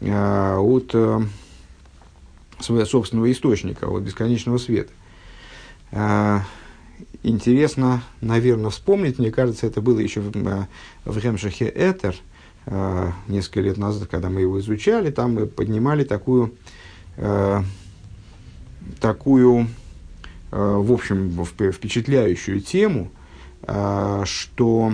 э, 0.00 0.56
от 0.56 0.90
э, 0.94 1.20
своего 2.60 2.86
собственного 2.86 3.30
источника, 3.30 3.84
от 3.84 4.02
бесконечного 4.02 4.56
света. 4.56 4.92
Э, 5.92 6.38
интересно, 7.22 8.02
наверное, 8.22 8.70
вспомнить, 8.70 9.18
мне 9.18 9.30
кажется, 9.30 9.66
это 9.66 9.80
было 9.80 9.98
еще 10.00 10.20
в, 10.20 10.34
э, 10.34 10.66
в 11.04 11.18
Ремшахе 11.18 11.66
Этер, 11.66 12.16
несколько 13.28 13.60
лет 13.60 13.76
назад, 13.76 14.08
когда 14.08 14.30
мы 14.30 14.40
его 14.40 14.58
изучали, 14.58 15.10
там 15.10 15.34
мы 15.34 15.46
поднимали 15.46 16.02
такую 16.04 16.54
э, 17.16 17.62
такую, 19.00 19.68
э, 20.50 20.76
в 20.76 20.92
общем, 20.92 21.44
впечатляющую 21.44 22.60
тему, 22.60 23.10
э, 23.62 24.22
что 24.24 24.92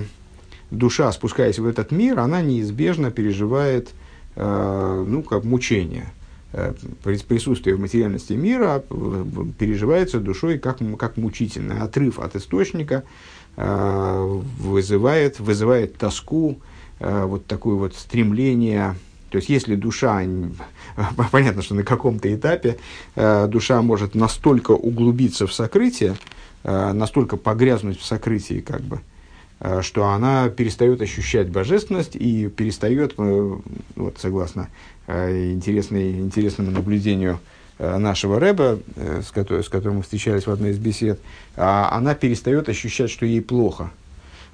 душа, 0.71 1.11
спускаясь 1.13 1.59
в 1.59 1.67
этот 1.67 1.91
мир, 1.91 2.21
она 2.21 2.41
неизбежно 2.41 3.11
переживает, 3.11 3.91
э, 4.37 5.05
ну, 5.07 5.23
как 5.23 5.45
мучение. 5.45 6.13
Э, 6.53 6.75
присутствие 7.05 7.77
в 7.77 7.81
материальности 7.81 8.33
мира 8.33 8.83
э, 8.89 9.25
переживается 9.59 10.19
душой 10.19 10.59
как, 10.59 10.79
как 10.99 11.17
мучительный 11.17 11.81
отрыв 11.81 12.19
от 12.19 12.37
источника, 12.37 13.05
э, 13.57 14.41
вызывает, 14.59 15.41
вызывает 15.41 15.97
тоску, 15.97 16.61
вот 17.01 17.47
такое 17.47 17.75
вот 17.77 17.95
стремление 17.95 18.95
то 19.31 19.37
есть, 19.37 19.49
если 19.49 19.77
душа, 19.77 20.23
понятно, 21.31 21.63
что 21.63 21.75
на 21.75 21.85
каком-то 21.85 22.33
этапе 22.35 22.77
э, 23.15 23.47
душа 23.47 23.81
может 23.81 24.15
настолько 24.15 24.73
углубиться 24.73 25.47
в 25.47 25.53
сокрытие, 25.53 26.17
э, 26.65 26.93
настолько 26.93 27.37
погрязнуть 27.37 28.01
в 28.01 28.05
сокрытии, 28.05 28.61
как 28.61 28.83
бы, 28.83 29.01
э, 29.61 29.83
что 29.83 30.09
она 30.09 30.49
перестает 30.49 31.01
ощущать 31.01 31.49
божественность 31.49 32.17
и 32.17 32.49
перестает, 32.49 33.15
вот, 33.17 34.17
согласно 34.19 34.69
интересной, 35.07 36.21
интересному 36.21 36.71
наблюдению 36.71 37.41
нашего 37.79 38.39
Рэба, 38.39 38.79
с, 38.97 39.33
которым, 39.33 39.65
с 39.65 39.69
которым 39.69 39.97
мы 39.97 40.03
встречались 40.03 40.47
в 40.47 40.51
одной 40.53 40.71
из 40.71 40.79
бесед, 40.79 41.19
а 41.57 41.89
она 41.91 42.15
перестает 42.15 42.69
ощущать, 42.69 43.11
что 43.11 43.27
ей 43.27 43.41
плохо. 43.41 43.91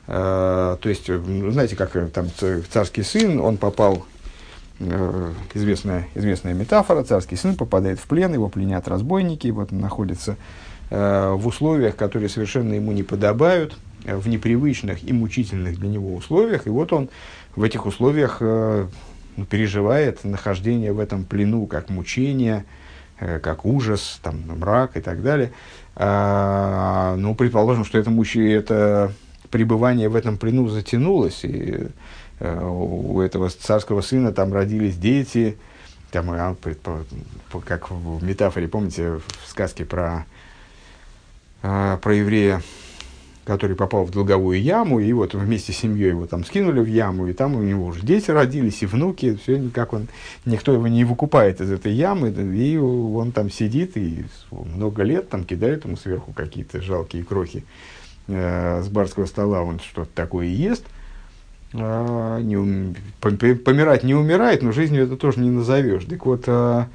То 0.07 0.79
есть, 0.85 1.07
знаете, 1.07 1.75
как 1.75 1.93
там 2.13 2.29
царский 2.71 3.03
сын, 3.03 3.41
он 3.41 3.57
попал 3.57 4.07
э, 4.79 5.33
известная, 5.55 6.09
известная 6.15 6.55
метафора, 6.55 7.03
царский 7.03 7.37
сын 7.37 7.57
попадает 7.57 7.99
в 7.99 8.07
плен, 8.07 8.33
его 8.33 8.49
пленят 8.49 8.89
разбойники, 8.89 9.49
вот 9.49 9.73
он 9.73 9.81
находится 9.81 10.37
э, 10.91 11.33
в 11.33 11.47
условиях, 11.47 11.97
которые 11.97 12.29
совершенно 12.29 12.75
ему 12.75 12.93
не 12.93 13.03
подобают, 13.03 13.77
э, 14.05 14.17
в 14.17 14.29
непривычных 14.29 15.03
и 15.09 15.13
мучительных 15.13 15.79
для 15.79 15.89
него 15.89 16.15
условиях, 16.15 16.67
и 16.67 16.71
вот 16.71 16.93
он 16.93 17.09
в 17.55 17.63
этих 17.63 17.87
условиях 17.87 18.39
э, 18.41 18.87
ну, 19.37 19.45
переживает 19.45 20.25
нахождение 20.25 20.93
в 20.93 21.01
этом 21.01 21.25
плену 21.25 21.67
как 21.67 21.91
мучение, 21.91 22.65
э, 23.19 23.39
как 23.39 23.65
ужас, 23.65 24.21
там, 24.23 24.43
мрак 24.47 24.97
и 24.97 25.01
так 25.01 25.23
далее. 25.23 25.53
А, 25.95 27.17
ну, 27.17 27.35
предположим, 27.35 27.85
что 27.85 27.99
это, 27.99 28.11
мучи, 28.11 28.53
это 28.53 29.13
пребывание 29.51 30.09
в 30.09 30.17
этом 30.17 30.39
плену 30.39 30.69
затянулось, 30.69 31.45
и 31.45 31.89
э, 32.41 32.69
у 32.69 33.21
этого 33.21 33.51
царского 33.51 34.01
сына 34.01 34.33
там 34.33 34.53
родились 34.53 34.97
дети, 34.97 35.57
там, 36.11 36.31
а, 36.31 36.57
как 37.67 37.91
в 37.91 38.25
метафоре, 38.25 38.69
помните, 38.69 39.17
в 39.19 39.49
сказке 39.49 39.85
про, 39.85 40.25
а, 41.63 41.99
про 41.99 42.15
еврея, 42.15 42.63
который 43.45 43.77
попал 43.77 44.05
в 44.05 44.11
долговую 44.11 44.61
яму, 44.61 44.99
и 44.99 45.13
вот 45.13 45.35
вместе 45.35 45.73
с 45.73 45.77
семьей 45.77 46.11
его 46.11 46.27
там 46.27 46.45
скинули 46.45 46.81
в 46.81 46.87
яму, 46.87 47.29
и 47.29 47.33
там 47.33 47.55
у 47.55 47.63
него 47.63 47.87
уже 47.87 48.01
дети 48.01 48.31
родились, 48.31 48.83
и 48.83 48.87
внуки, 48.87 49.39
все 49.43 49.59
никак 49.59 49.93
он, 49.93 50.09
никто 50.45 50.73
его 50.73 50.89
не 50.89 51.05
выкупает 51.05 51.61
из 51.61 51.71
этой 51.71 51.93
ямы, 51.93 52.31
и 52.31 52.77
он 52.77 53.33
там 53.33 53.51
сидит, 53.51 53.97
и 53.97 54.25
много 54.51 55.03
лет 55.03 55.29
там 55.29 55.45
кидает 55.45 55.85
ему 55.85 55.97
сверху 55.97 56.33
какие-то 56.33 56.83
жалкие 56.83 57.25
крохи 57.25 57.65
э, 58.29 58.83
с 58.83 58.89
барского 58.89 59.27
стола, 59.27 59.63
он 59.63 59.81
что-то 59.81 60.11
такое 60.15 60.47
ест, 60.47 60.85
а, 61.75 62.41
не, 62.41 62.95
помирать 63.21 64.05
не 64.05 64.15
умирает, 64.15 64.63
но 64.63 64.73
жизнью 64.73 65.05
это 65.05 65.17
тоже 65.17 65.41
не 65.41 65.51
назовешь. 65.51 66.05
Так 66.05 66.25
вот, 66.25 66.45
а, 66.47 66.89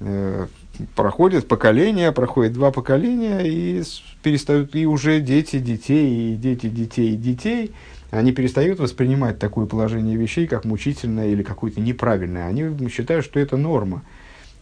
э, 0.00 0.46
проходит 0.94 1.46
поколение, 1.46 2.12
проходит 2.12 2.52
два 2.52 2.70
поколения, 2.70 3.40
и 3.40 3.82
перестают, 4.22 4.74
и 4.74 4.86
уже 4.86 5.20
дети 5.20 5.58
детей, 5.58 6.32
и 6.32 6.36
дети 6.36 6.68
детей, 6.68 7.14
и 7.14 7.16
детей, 7.16 7.72
они 8.10 8.32
перестают 8.32 8.78
воспринимать 8.78 9.38
такое 9.38 9.66
положение 9.66 10.16
вещей, 10.16 10.46
как 10.46 10.64
мучительное 10.64 11.28
или 11.28 11.42
какое-то 11.42 11.80
неправильное. 11.80 12.46
Они 12.46 12.88
считают, 12.88 13.24
что 13.24 13.40
это 13.40 13.56
норма. 13.56 14.02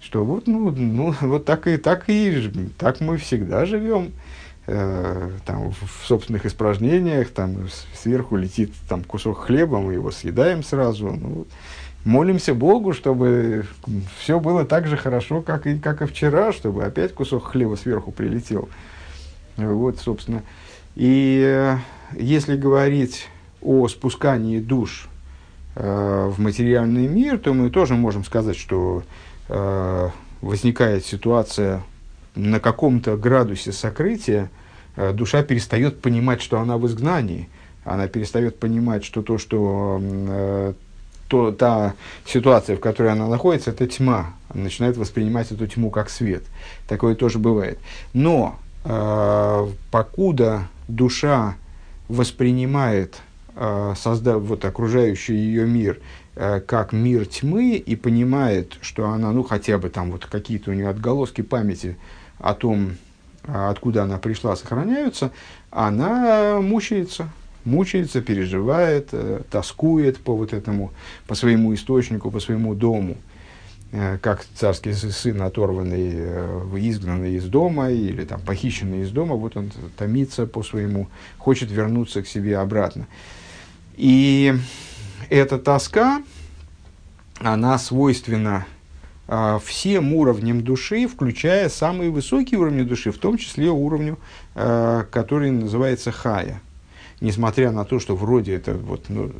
Что 0.00 0.25
вот, 0.25 0.47
ну, 0.49 0.71
ну, 0.71 1.14
вот 1.21 1.45
так 1.45 1.69
и, 1.69 1.76
так 1.76 2.05
и 2.09 2.50
так 2.79 3.00
мы 3.00 3.19
всегда 3.19 3.67
живем. 3.67 4.11
Э, 4.69 5.31
там, 5.45 5.73
в 5.73 6.07
собственных 6.07 6.47
испражнениях, 6.47 7.31
там, 7.31 7.69
сверху 7.95 8.37
летит 8.37 8.73
там, 8.88 9.02
кусок 9.02 9.40
хлеба, 9.40 9.78
мы 9.81 9.95
его 9.95 10.12
съедаем 10.12 10.62
сразу. 10.62 11.11
Ну, 11.11 11.47
молимся 12.04 12.54
Богу, 12.54 12.92
чтобы 12.92 13.66
все 14.21 14.38
было 14.38 14.64
так 14.64 14.87
же 14.87 14.97
хорошо, 14.97 15.42
как 15.42 15.66
и, 15.66 15.76
как 15.81 16.00
и 16.02 16.07
вчера, 16.07 16.52
чтобы 16.52 16.85
опять 16.85 17.12
кусок 17.12 17.47
хлеба 17.47 17.75
сверху 17.75 18.12
прилетел. 18.12 18.69
Вот, 19.57 19.99
собственно. 19.99 20.45
И 20.95 21.42
э, 21.45 21.78
если 22.16 22.57
говорить 22.57 23.26
о 23.62 23.88
спускании 23.88 24.61
душ 24.61 25.09
э, 25.75 26.31
в 26.33 26.38
материальный 26.40 27.09
мир, 27.09 27.40
то 27.40 27.52
мы 27.52 27.69
тоже 27.69 27.95
можем 27.95 28.25
сказать, 28.25 28.57
что 28.57 29.02
возникает 30.40 31.04
ситуация 31.04 31.83
на 32.34 32.60
каком-то 32.60 33.16
градусе 33.16 33.72
сокрытия, 33.72 34.50
э, 34.96 35.12
душа 35.12 35.42
перестает 35.42 36.00
понимать, 36.00 36.40
что 36.42 36.58
она 36.60 36.78
в 36.78 36.86
изгнании. 36.86 37.48
Она 37.84 38.06
перестает 38.08 38.58
понимать, 38.58 39.04
что 39.04 39.22
то, 39.22 39.38
что 39.38 39.98
э, 40.00 40.72
то, 41.28 41.50
та 41.50 41.94
ситуация, 42.26 42.76
в 42.76 42.80
которой 42.80 43.12
она 43.12 43.26
находится, 43.26 43.70
это 43.70 43.86
тьма. 43.86 44.34
Она 44.50 44.64
начинает 44.64 44.96
воспринимать 44.96 45.50
эту 45.50 45.66
тьму 45.66 45.90
как 45.90 46.10
свет. 46.10 46.42
Такое 46.86 47.14
тоже 47.14 47.38
бывает. 47.38 47.78
Но 48.12 48.58
э, 48.84 49.68
покуда 49.90 50.68
душа 50.88 51.56
воспринимает 52.08 53.16
э, 53.56 53.94
созда, 53.98 54.38
вот, 54.38 54.64
окружающий 54.64 55.34
ее 55.34 55.66
мир 55.66 56.00
как 56.34 56.92
мир 56.92 57.26
тьмы 57.26 57.76
и 57.76 57.94
понимает, 57.94 58.78
что 58.80 59.08
она, 59.08 59.32
ну, 59.32 59.42
хотя 59.42 59.76
бы 59.78 59.90
там 59.90 60.10
вот 60.10 60.24
какие-то 60.24 60.70
у 60.70 60.74
нее 60.74 60.88
отголоски 60.88 61.42
памяти 61.42 61.98
о 62.38 62.54
том, 62.54 62.96
откуда 63.44 64.04
она 64.04 64.18
пришла, 64.18 64.56
сохраняются, 64.56 65.30
она 65.70 66.60
мучается, 66.60 67.28
мучается, 67.64 68.20
переживает, 68.20 69.08
э, 69.12 69.42
тоскует 69.50 70.18
по 70.18 70.36
вот 70.36 70.52
этому, 70.52 70.92
по 71.26 71.34
своему 71.34 71.74
источнику, 71.74 72.30
по 72.30 72.40
своему 72.40 72.74
дому, 72.74 73.16
э, 73.92 74.18
как 74.18 74.44
царский 74.54 74.92
сын, 74.92 75.42
оторванный, 75.42 76.12
э, 76.14 76.68
изгнанный 76.76 77.34
из 77.34 77.45
дома 77.45 77.90
или 77.90 78.25
там 78.25 78.40
похищенный 78.40 79.02
из 79.02 79.10
дома, 79.10 79.36
вот 79.36 79.56
он 79.56 79.71
томится 79.97 80.47
по 80.47 80.62
своему, 80.62 81.08
хочет 81.38 81.71
вернуться 81.71 82.23
к 82.23 82.26
себе 82.26 82.58
обратно. 82.58 83.06
И 83.97 84.54
эта 85.30 85.58
тоска, 85.58 86.23
она 87.39 87.78
свойственна 87.78 88.67
э, 89.28 89.58
всем 89.65 90.15
уровням 90.15 90.63
души, 90.63 91.06
включая 91.06 91.69
самые 91.69 92.11
высокие 92.11 92.58
уровни 92.61 92.82
души, 92.82 93.11
в 93.13 93.19
том 93.19 93.39
числе 93.39 93.71
уровню, 93.71 94.19
э, 94.54 95.04
который 95.11 95.50
называется 95.50 96.13
хая– 96.13 96.61
несмотря 97.23 97.71
на 97.71 97.85
то, 97.85 98.00
что 98.00 98.17
вроде 98.17 98.54
это 98.54 98.75
вот, 98.75 99.04
ну, 99.08 99.32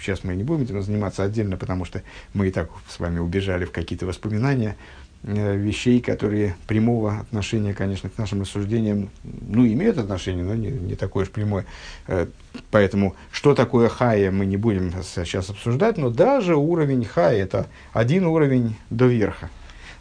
сейчас 0.00 0.24
мы 0.24 0.34
не 0.34 0.42
будем 0.42 0.64
этим 0.64 0.82
заниматься 0.82 1.22
отдельно, 1.22 1.56
потому 1.56 1.84
что 1.84 2.02
мы 2.34 2.48
и 2.48 2.50
так 2.50 2.70
с 2.88 2.98
вами 2.98 3.20
убежали 3.20 3.64
в 3.64 3.70
какие-то 3.70 4.04
воспоминания 4.04 4.76
вещей, 5.22 6.00
которые 6.00 6.56
прямого 6.66 7.18
отношения, 7.20 7.74
конечно, 7.74 8.08
к 8.08 8.18
нашим 8.18 8.42
рассуждениям, 8.42 9.10
ну, 9.24 9.66
имеют 9.66 9.98
отношение, 9.98 10.44
но 10.44 10.54
не, 10.54 10.70
не 10.70 10.94
такое 10.94 11.24
уж 11.24 11.30
прямое. 11.30 11.66
Э, 12.06 12.26
поэтому, 12.70 13.16
что 13.32 13.54
такое 13.54 13.88
хая, 13.88 14.30
мы 14.30 14.46
не 14.46 14.56
будем 14.56 14.92
сейчас 15.02 15.50
обсуждать, 15.50 15.98
но 15.98 16.10
даже 16.10 16.56
уровень 16.56 17.04
хая– 17.04 17.36
это 17.42 17.66
один 17.92 18.26
уровень 18.26 18.76
до 18.90 19.06
верха, 19.06 19.50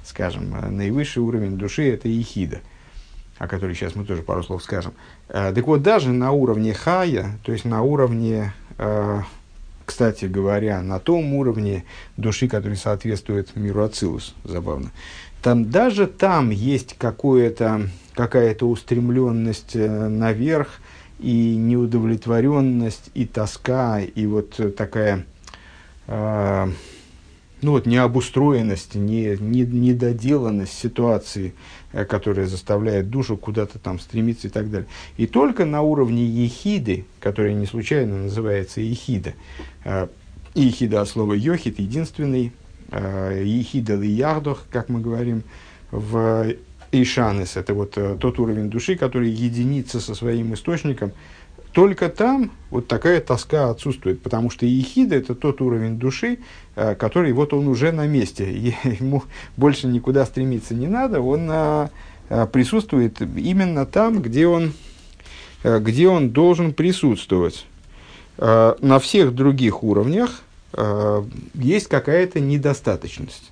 скажем, 0.06 0.54
э, 0.56 0.70
наивысший 0.70 1.24
уровень 1.24 1.58
души– 1.58 1.90
это 1.94 2.08
ехида– 2.08 2.60
о 3.38 3.48
которой 3.48 3.76
сейчас 3.76 3.96
мы 3.96 4.06
тоже 4.06 4.22
пару 4.22 4.44
слов 4.44 4.64
скажем. 4.64 4.94
Э, 5.30 5.52
так 5.54 5.66
вот, 5.68 5.82
даже 5.82 6.12
на 6.12 6.32
уровне 6.32 6.74
хая, 6.74 7.40
то 7.44 7.52
есть 7.52 7.66
на 7.66 7.82
уровне, 7.82 8.54
э, 8.78 9.22
кстати 9.88 10.26
говоря, 10.26 10.82
на 10.82 11.00
том 11.00 11.34
уровне 11.34 11.86
души, 12.17 12.50
который 12.50 12.76
соответствует 12.76 13.56
миру 13.56 13.84
Ацилус, 13.84 14.36
забавно, 14.43 14.91
там 15.41 15.71
даже 15.71 16.08
там 16.08 16.50
есть 16.50 16.95
какая-то 16.97 18.69
устремленность 18.69 19.76
э, 19.76 20.08
наверх, 20.10 20.82
и 21.19 21.56
неудовлетворенность, 21.56 23.10
и 23.15 23.26
тоска, 23.26 24.00
и 24.02 24.26
вот 24.28 24.60
такая 24.76 25.26
ну 27.62 27.71
вот, 27.71 27.86
необустроенность, 27.86 28.95
не, 28.95 29.36
не, 29.39 29.62
недоделанность 29.62 30.78
ситуации, 30.78 31.47
э, 31.47 31.52
которая 32.06 32.48
заставляет 32.48 33.10
душу 33.10 33.38
куда-то 33.38 33.80
там 33.80 34.00
стремиться 34.00 34.48
и 34.48 34.50
так 34.50 34.70
далее. 34.70 34.88
И 35.18 35.28
только 35.28 35.66
на 35.66 35.82
уровне 35.82 36.26
ехиды, 36.26 37.06
которая 37.20 37.54
не 37.54 37.66
случайно 37.66 38.24
называется 38.24 38.82
ехида, 38.82 39.34
э, 39.84 40.08
ехида 40.54 41.02
от 41.02 41.10
слова 41.10 41.34
йохид, 41.34 41.80
единственный, 41.80 42.52
э, 42.92 43.44
ехида 43.46 43.96
лиярдох, 43.96 44.66
как 44.70 44.90
мы 44.90 45.02
говорим 45.02 45.44
в 45.92 46.54
Ишанес, 46.92 47.58
это 47.58 47.74
вот 47.74 47.92
тот 48.20 48.40
уровень 48.40 48.70
души, 48.70 48.96
который 48.96 49.30
единится 49.30 50.00
со 50.00 50.16
своим 50.16 50.54
источником, 50.54 51.12
только 51.78 52.10
там 52.10 52.50
вот 52.72 52.88
такая 52.88 53.22
тоска 53.22 53.70
отсутствует, 53.70 54.24
потому 54.24 54.50
что 54.50 54.66
ехида– 54.66 55.16
это 55.18 55.36
тот 55.36 55.62
уровень 55.62 56.00
души, 56.00 56.40
э, 56.76 56.96
который 56.96 57.32
вот 57.34 57.54
он 57.54 57.68
уже 57.68 57.92
на 57.92 58.08
месте, 58.08 58.52
ему 59.00 59.22
больше 59.58 59.86
никуда 59.86 60.26
стремиться 60.26 60.74
не 60.74 60.88
надо, 60.88 61.22
он 61.22 61.48
а, 61.52 61.92
а, 62.32 62.48
присутствует 62.48 63.22
именно 63.22 63.86
там, 63.86 64.24
где 64.24 64.48
он, 64.48 64.74
э, 65.62 65.78
где 65.78 66.08
он 66.08 66.32
должен 66.32 66.74
присутствовать. 66.74 67.68
На 68.40 69.00
всех 69.00 69.36
других 69.36 69.84
уровнях 69.84 70.42
есть 71.54 71.88
какая-то 71.88 72.40
недостаточность. 72.40 73.52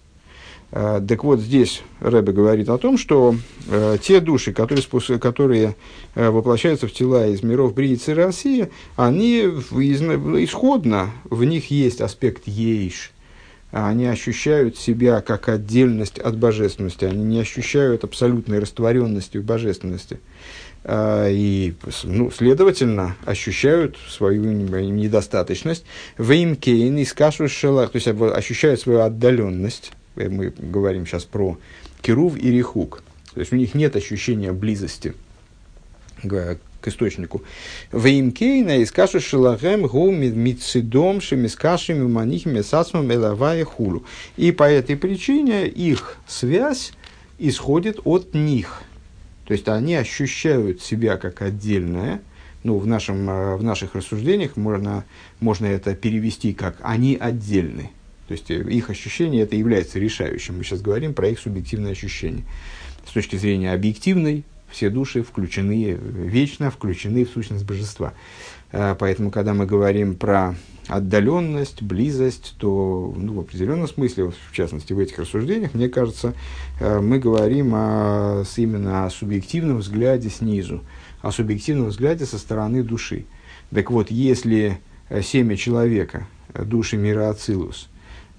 Э, 0.76 1.02
так 1.08 1.24
вот, 1.24 1.40
здесь 1.40 1.84
Рэбе 2.02 2.34
говорит 2.34 2.68
о 2.68 2.78
том, 2.78 2.98
что 2.98 3.34
э, 3.70 3.98
те 4.02 4.20
души, 4.20 4.52
которые, 4.52 5.20
которые 5.20 5.76
э, 6.16 6.30
воплощаются 6.30 6.88
в 6.88 6.92
тела 6.92 7.28
из 7.28 7.42
миров 7.44 7.74
Бриицы 7.74 8.12
и 8.12 8.16
России, 8.16 8.70
они 8.98 9.40
из, 9.40 10.02
исходно, 10.02 11.12
в 11.24 11.46
них 11.46 11.72
есть 11.72 12.02
аспект 12.02 12.46
ейш, 12.46 13.14
они 13.72 14.06
ощущают 14.06 14.78
себя 14.78 15.22
как 15.22 15.48
отдельность 15.48 16.20
от 16.20 16.38
божественности, 16.38 17.06
они 17.06 17.24
не 17.24 17.40
ощущают 17.40 18.04
абсолютной 18.04 18.60
растворенности 18.60 19.38
в 19.38 19.46
божественности. 19.46 20.20
А, 20.84 21.30
и, 21.30 21.74
ну, 22.04 22.30
следовательно, 22.32 23.16
ощущают 23.24 23.96
свою 24.10 24.52
недостаточность. 24.52 25.86
Веймкейн 26.18 26.98
из 26.98 27.14
кашу 27.14 27.48
шелах, 27.48 27.92
то 27.92 27.96
есть 27.96 28.08
ощущают 28.10 28.82
свою 28.82 29.00
отдаленность. 29.00 29.94
Э, 30.16 30.30
мы 30.30 30.54
говорим 30.58 31.06
сейчас 31.06 31.26
про 31.26 31.58
кирув 32.02 32.38
и 32.38 32.52
рихук. 32.52 33.04
То 33.34 33.40
есть 33.40 33.52
у 33.52 33.56
них 33.56 33.74
нет 33.74 33.96
ощущения 33.96 34.54
близости 34.54 35.14
к 36.24 36.60
источнику. 36.86 37.42
Веймкейна 37.92 38.78
из 38.78 38.92
кашу 38.92 39.20
шелахем 39.20 39.88
гу 39.88 40.12
мицидом 40.12 41.20
шемискашами 41.20 42.08
манихими 42.08 42.62
сасмом 42.62 43.12
элавая 43.12 43.66
хулу. 43.66 44.06
И 44.38 44.52
по 44.52 44.64
этой 44.64 44.96
причине 44.96 45.68
их 45.68 46.18
связь 46.28 46.94
исходит 47.40 48.00
от 48.06 48.34
них– 48.34 48.82
то 49.46 49.54
есть 49.54 49.68
они 49.68 49.96
ощущают 49.96 50.82
себя 50.82 51.18
как 51.18 51.42
отдельное. 51.42 52.22
Ну, 52.64 52.80
в, 52.80 52.88
нашем, 52.88 53.30
э, 53.30 53.56
в 53.58 53.64
наших 53.64 53.94
рассуждениях 53.94 54.58
можно, 54.58 55.06
можно 55.40 55.68
это 55.68 55.94
перевести 55.94 56.54
как 56.54 56.78
«они 56.82 57.16
отдельны». 57.16 57.92
То 58.28 58.34
есть 58.34 58.50
э, 58.52 58.62
их 58.62 58.90
ощущение 58.90 59.44
это 59.44 59.56
является 59.56 60.00
решающим. 60.00 60.58
Мы 60.58 60.64
сейчас 60.64 60.82
говорим 60.82 61.14
про 61.14 61.30
их 61.30 61.40
субъективное 61.40 61.92
ощущение. 61.92 62.44
С 63.08 63.12
точки 63.12 63.36
зрения 63.36 63.72
объективной, 63.74 64.44
все 64.70 64.90
души 64.90 65.24
включены 65.24 65.92
э, 65.92 65.98
вечно, 65.98 66.72
включены 66.72 67.26
в 67.26 67.30
сущность 67.30 67.66
божества. 67.66 68.14
Поэтому, 68.72 69.32
когда 69.32 69.54
мы 69.54 69.66
говорим 69.66 70.16
про 70.16 70.54
отдаленность, 70.88 71.82
близость, 71.82 72.56
то 72.58 73.14
ну, 73.18 73.34
в 73.34 73.40
определенном 73.42 73.88
смысле, 73.88 74.32
в 74.32 74.54
частности 74.54 74.94
в 74.94 75.00
этих 75.00 75.20
рассуждениях, 75.20 75.74
мне 75.74 75.90
кажется, 75.90 76.34
э, 76.80 77.00
мы 77.00 77.20
говорим 77.20 77.74
о, 77.74 78.44
именно 78.58 79.06
о 79.06 79.10
субъективном 79.10 79.78
взгляде 79.78 80.30
снизу, 80.30 80.84
о 81.22 81.32
субъективном 81.32 81.90
взгляде 81.90 82.26
со 82.26 82.38
стороны 82.38 82.84
души. 82.84 83.26
Так 83.72 83.90
вот, 83.92 84.12
если 84.12 84.80
э, 85.10 85.22
семя 85.22 85.58
человека, 85.58 86.28
э, 86.54 86.64
души 86.64 86.98
мира 86.98 87.30
Ацилус, 87.30 87.88
э, 87.90 87.95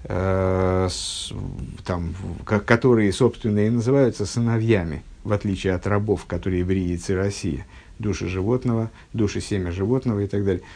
там, 0.07 2.15
которые, 2.45 3.11
собственно, 3.11 3.59
и 3.59 3.69
называются 3.69 4.25
сыновьями, 4.25 5.03
в 5.25 5.33
отличие 5.33 5.73
от 5.73 5.85
рабов, 5.85 6.25
которые 6.25 6.59
евреи 6.59 6.97
и 7.05 7.13
Россия, 7.13 7.65
души 7.99 8.27
животного, 8.27 8.89
души 9.11 9.41
семя 9.41 9.71
животного 9.71 10.21
и 10.21 10.27
так 10.27 10.45
далее– 10.45 10.63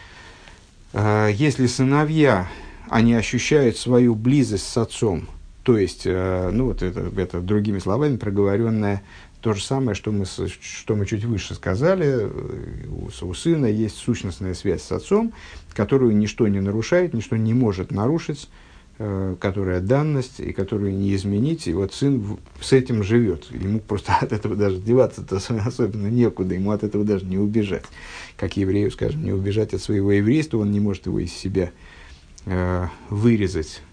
Э, 0.94 1.30
если 1.34 1.68
сыновья, 1.68 2.48
они 2.90 3.14
ощущают 3.14 3.78
свою 3.78 4.16
близость 4.16 4.68
с 4.68 4.78
отцом, 4.78 5.28
то 5.64 5.78
есть, 5.78 6.04
э, 6.06 6.50
ну 6.52 6.66
вот 6.66 6.82
это, 6.82 7.12
это 7.16 7.40
другими 7.40 7.80
словами 7.80 8.18
проговоренное 8.18 9.02
то 9.42 9.54
же 9.54 9.64
самое, 9.64 9.96
что 9.96 10.12
мы, 10.12 10.26
что 10.26 10.96
мы 10.96 11.06
чуть 11.08 11.24
выше 11.24 11.56
сказали, 11.56 12.30
у, 12.90 13.28
у 13.28 13.34
сына 13.34 13.66
есть 13.66 13.98
сущностная 13.98 14.54
связь 14.54 14.84
с 14.84 14.92
отцом, 14.92 15.34
которую 15.74 16.16
ничто 16.16 16.48
не 16.48 16.60
нарушает, 16.60 17.14
ничто 17.14 17.38
не 17.38 17.54
может 17.54 17.92
нарушить, 17.92 18.50
э, 18.50 18.71
которая 19.40 19.80
данность 19.80 20.40
и 20.40 20.52
которую 20.52 20.94
не 20.94 21.16
изменить. 21.16 21.68
И 21.68 21.74
вот 21.74 21.94
сын 21.94 22.38
с 22.62 22.74
этим 22.74 23.04
живет. 23.04 23.46
Ему 23.50 23.80
просто 23.80 24.16
от 24.22 24.32
этого 24.32 24.56
даже 24.56 24.78
деваться-то 24.78 25.38
особенно 25.66 26.08
некуда, 26.08 26.56
ему 26.56 26.72
от 26.72 26.84
этого 26.84 27.04
даже 27.04 27.26
не 27.26 27.38
убежать 27.38 27.86
как 28.42 28.58
еврею, 28.58 28.90
скажем, 28.90 29.24
не 29.24 29.32
убежать 29.32 29.76
от 29.76 29.84
своего 29.84 30.12
еврейства, 30.12 30.58
он 30.58 30.72
не 30.72 30.80
может 30.80 31.06
его 31.06 31.20
из 31.20 31.32
себя 31.32 31.72
э, 32.46 32.88
вырезать, 33.10 33.84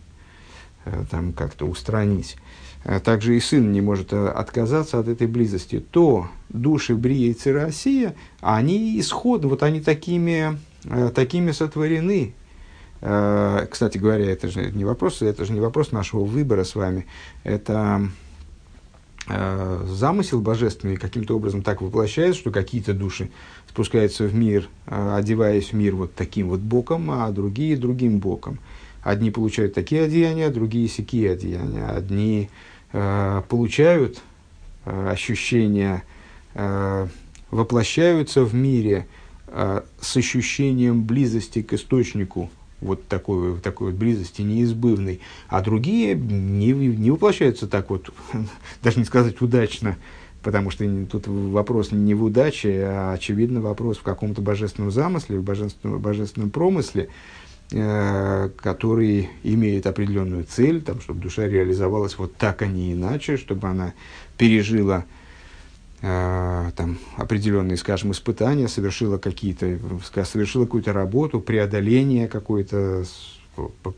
э, 0.86 1.04
там 1.10 1.34
как-то 1.34 1.66
устранить. 1.66 2.36
А 2.82 2.98
также 2.98 3.36
и 3.36 3.40
сын 3.40 3.70
не 3.70 3.82
может 3.82 4.14
э, 4.14 4.28
отказаться 4.28 4.98
от 4.98 5.06
этой 5.06 5.26
близости. 5.26 5.80
То 5.80 6.28
души 6.48 6.94
Брия 6.94 7.30
и 7.30 7.34
Цирасия, 7.34 8.14
они 8.40 8.98
исходны, 8.98 9.48
вот 9.48 9.62
они 9.62 9.82
такими, 9.82 10.58
э, 10.84 11.10
такими 11.14 11.50
сотворены. 11.50 12.32
Э, 13.00 13.66
кстати 13.70 13.98
говоря, 13.98 14.30
это 14.30 14.48
же 14.48 14.70
не 14.70 14.84
вопрос, 14.84 15.22
это 15.22 15.44
же 15.44 15.52
не 15.52 15.60
вопрос 15.60 15.92
нашего 15.92 16.24
выбора 16.24 16.64
с 16.64 16.74
вами. 16.74 17.06
Это 17.44 18.08
э, 19.28 19.84
замысел 19.86 20.40
божественный 20.40 20.96
каким-то 20.96 21.36
образом 21.36 21.62
так 21.62 21.80
воплощается, 21.80 22.40
что 22.40 22.50
какие-то 22.50 22.94
души 22.94 23.30
спускаются 23.68 24.24
в 24.24 24.34
мир, 24.34 24.68
э, 24.86 25.16
одеваясь 25.16 25.72
в 25.72 25.72
мир 25.74 25.94
вот 25.94 26.14
таким 26.14 26.48
вот 26.48 26.60
боком, 26.60 27.10
а 27.10 27.30
другие 27.30 27.76
другим 27.76 28.18
боком. 28.18 28.58
Одни 29.02 29.30
получают 29.30 29.74
такие 29.74 30.02
одеяния, 30.02 30.50
другие 30.50 30.88
сякие 30.88 31.32
одеяния. 31.32 31.86
Одни 31.88 32.50
э, 32.92 33.42
получают 33.48 34.20
э, 34.84 35.10
ощущения, 35.10 36.02
э, 36.54 37.06
воплощаются 37.50 38.42
в 38.42 38.54
мире 38.54 39.06
э, 39.46 39.82
с 40.00 40.16
ощущением 40.16 41.04
близости 41.04 41.62
к 41.62 41.72
источнику, 41.74 42.50
вот 42.80 43.06
такой, 43.08 43.58
такой 43.60 43.90
вот 43.90 43.96
близости 43.96 44.42
неизбывной, 44.42 45.20
а 45.48 45.62
другие 45.62 46.14
не, 46.14 46.72
не 46.72 47.10
воплощаются 47.10 47.66
так 47.66 47.90
вот, 47.90 48.10
даже 48.82 48.98
не 48.98 49.04
сказать 49.04 49.40
удачно, 49.40 49.96
потому 50.42 50.70
что 50.70 50.84
тут 51.06 51.26
вопрос 51.26 51.92
не 51.92 52.14
в 52.14 52.24
удаче, 52.24 52.84
а 52.86 53.12
очевидно 53.12 53.60
вопрос 53.60 53.98
в 53.98 54.02
каком-то 54.02 54.40
божественном 54.42 54.90
замысле, 54.90 55.38
в 55.38 55.42
божественном, 55.42 55.98
божественном 56.00 56.50
промысле, 56.50 57.08
э, 57.72 58.50
который 58.56 59.28
имеет 59.42 59.86
определенную 59.86 60.44
цель, 60.44 60.80
там, 60.80 61.00
чтобы 61.00 61.20
душа 61.20 61.46
реализовалась 61.46 62.16
вот 62.18 62.36
так, 62.36 62.62
а 62.62 62.66
не 62.66 62.92
иначе, 62.92 63.36
чтобы 63.36 63.68
она 63.68 63.92
пережила 64.36 65.04
э, 65.04 65.17
там, 66.00 66.98
определенные, 67.16 67.76
скажем, 67.76 68.12
испытания, 68.12 68.68
совершила, 68.68 69.18
какие-то, 69.18 69.78
совершила 70.24 70.64
какую-то 70.64 70.92
работу, 70.92 71.40
преодоление 71.40 72.28
какое-то 72.28 73.04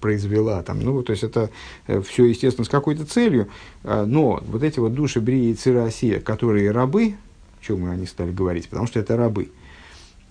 произвела. 0.01 0.63
Там, 0.63 0.81
ну, 0.81 1.03
то 1.03 1.13
есть 1.13 1.23
это 1.23 1.51
э, 1.87 2.01
все, 2.01 2.25
естественно, 2.25 2.65
с 2.65 2.69
какой-то 2.69 3.05
целью. 3.05 3.49
А, 3.85 4.07
но 4.07 4.43
вот 4.47 4.63
эти 4.63 4.79
вот 4.79 4.95
души 4.95 5.21
Брии 5.21 5.51
и 5.51 5.55
Цирасия, 5.55 6.21
которые 6.21 6.71
рабы, 6.71 7.17
чем 7.61 7.81
мы 7.81 7.91
они 7.91 8.07
стали 8.07 8.33
говорить, 8.33 8.69
потому 8.69 8.87
что 8.87 9.01
это 9.01 9.17
рабы. 9.17 9.51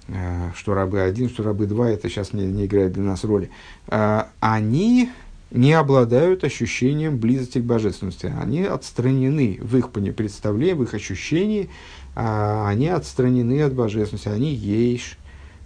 А, 0.08 0.52
что 0.56 0.74
рабы 0.74 1.02
один, 1.02 1.30
что 1.30 1.44
рабы 1.44 1.68
два, 1.68 1.90
это 1.90 2.10
сейчас 2.10 2.34
не, 2.34 2.46
не 2.46 2.66
играет 2.66 2.94
для 2.94 3.04
нас 3.04 3.24
роли. 3.24 3.50
А, 3.88 4.30
они 4.40 5.10
не 5.52 5.74
обладают 5.74 6.44
ощущением 6.44 7.18
близости 7.18 7.60
к 7.60 7.64
божественности. 7.64 8.34
Они 8.40 8.64
отстранены 8.64 9.58
в 9.62 9.78
их 9.78 9.92
представлении, 9.92 10.74
в 10.74 10.84
их 10.84 10.94
ощущении, 10.94 11.70
они 12.16 12.88
отстранены 12.88 13.62
от 13.62 13.74
божественности, 13.74 14.28
они 14.28 14.54
ейш, 14.54 15.18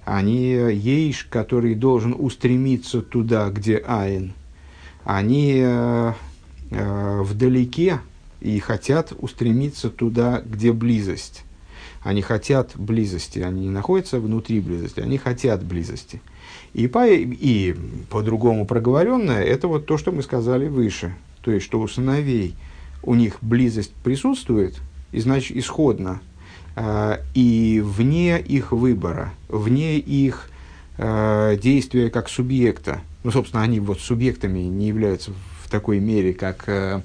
они 0.05 0.51
ейш, 0.51 1.25
который 1.25 1.75
должен 1.75 2.15
устремиться 2.17 3.01
туда, 3.01 3.49
где 3.49 3.77
Айн, 3.77 4.33
они 5.03 5.59
э, 5.61 6.13
э, 6.71 7.21
вдалеке 7.21 7.99
и 8.41 8.59
хотят 8.59 9.13
устремиться 9.17 9.89
туда, 9.89 10.41
где 10.45 10.71
близость. 10.73 11.43
Они 12.01 12.21
хотят 12.21 12.71
близости, 12.75 13.39
они 13.39 13.61
не 13.61 13.69
находятся 13.69 14.19
внутри 14.19 14.59
близости, 14.59 14.99
они 14.99 15.17
хотят 15.17 15.63
близости. 15.63 16.21
И, 16.73 16.87
по, 16.87 17.07
и 17.07 17.75
по-другому 18.09 18.65
проговоренное, 18.65 19.43
это 19.43 19.67
вот 19.67 19.85
то, 19.85 19.97
что 19.97 20.11
мы 20.11 20.23
сказали 20.23 20.67
выше. 20.67 21.13
То 21.41 21.51
есть, 21.51 21.65
что 21.65 21.79
у 21.79 21.87
сыновей 21.87 22.55
у 23.03 23.15
них 23.15 23.37
близость 23.41 23.93
присутствует, 24.03 24.75
и 25.11 25.19
значит, 25.19 25.55
исходно 25.57 26.21
Э, 26.75 27.17
и 27.33 27.81
вне 27.85 28.39
их 28.39 28.71
выбора, 28.71 29.31
вне 29.47 29.99
их 29.99 30.49
э, 30.97 31.57
действия 31.61 32.09
как 32.09 32.29
субъекта, 32.29 33.01
ну, 33.23 33.31
собственно, 33.31 33.61
они 33.61 33.79
вот 33.79 33.99
субъектами 33.99 34.59
не 34.59 34.87
являются 34.87 35.31
в 35.63 35.69
такой 35.69 35.99
мере, 35.99 36.33
как 36.33 36.63
э, 36.67 37.01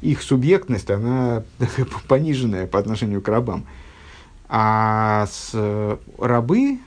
их 0.00 0.22
субъектность, 0.22 0.90
она 0.90 1.44
пониженная 2.08 2.66
по 2.66 2.78
отношению 2.78 3.20
к 3.20 3.28
рабам. 3.28 3.66
А 4.48 5.28
с 5.30 5.54
рабы, 6.18 6.78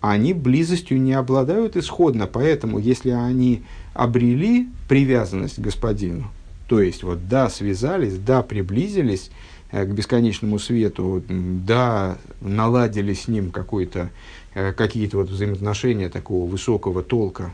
они 0.00 0.32
близостью 0.32 1.00
не 1.00 1.12
обладают 1.12 1.76
исходно, 1.76 2.26
поэтому 2.26 2.78
если 2.78 3.10
они 3.10 3.62
обрели 3.94 4.68
привязанность 4.88 5.56
к 5.56 5.60
господину, 5.60 6.30
то 6.66 6.80
есть 6.80 7.02
вот 7.02 7.28
да, 7.28 7.48
связались, 7.48 8.16
да, 8.18 8.42
приблизились, 8.42 9.30
Э, 9.70 9.84
к 9.84 9.88
бесконечному 9.88 10.58
свету, 10.58 11.22
да, 11.28 12.16
наладили 12.40 13.12
с 13.12 13.28
ним 13.28 13.50
какой-то, 13.50 14.08
э, 14.54 14.72
какие-то 14.72 15.18
вот 15.18 15.28
взаимоотношения 15.28 16.08
такого 16.08 16.50
высокого 16.50 17.02
толка, 17.02 17.50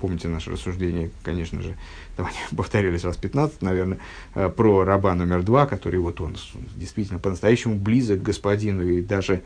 помните 0.00 0.28
наше 0.28 0.50
рассуждение, 0.50 1.10
конечно 1.22 1.60
же, 1.60 1.76
там 2.16 2.26
повторились 2.56 3.04
раз 3.04 3.18
15, 3.18 3.60
наверное, 3.60 3.98
э, 4.34 4.48
про 4.48 4.84
раба 4.84 5.14
номер 5.14 5.42
два, 5.42 5.66
который 5.66 6.00
вот 6.00 6.22
он 6.22 6.36
действительно 6.74 7.18
по-настоящему 7.18 7.74
близок 7.74 8.20
к 8.20 8.22
господину 8.22 8.82
и 8.82 9.02
даже, 9.02 9.42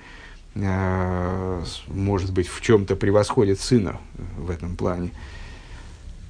может 0.55 2.33
быть, 2.33 2.49
в 2.49 2.61
чем-то 2.61 2.97
превосходит 2.97 3.61
сына 3.61 3.99
в 4.37 4.51
этом 4.51 4.77
плане. 4.77 5.11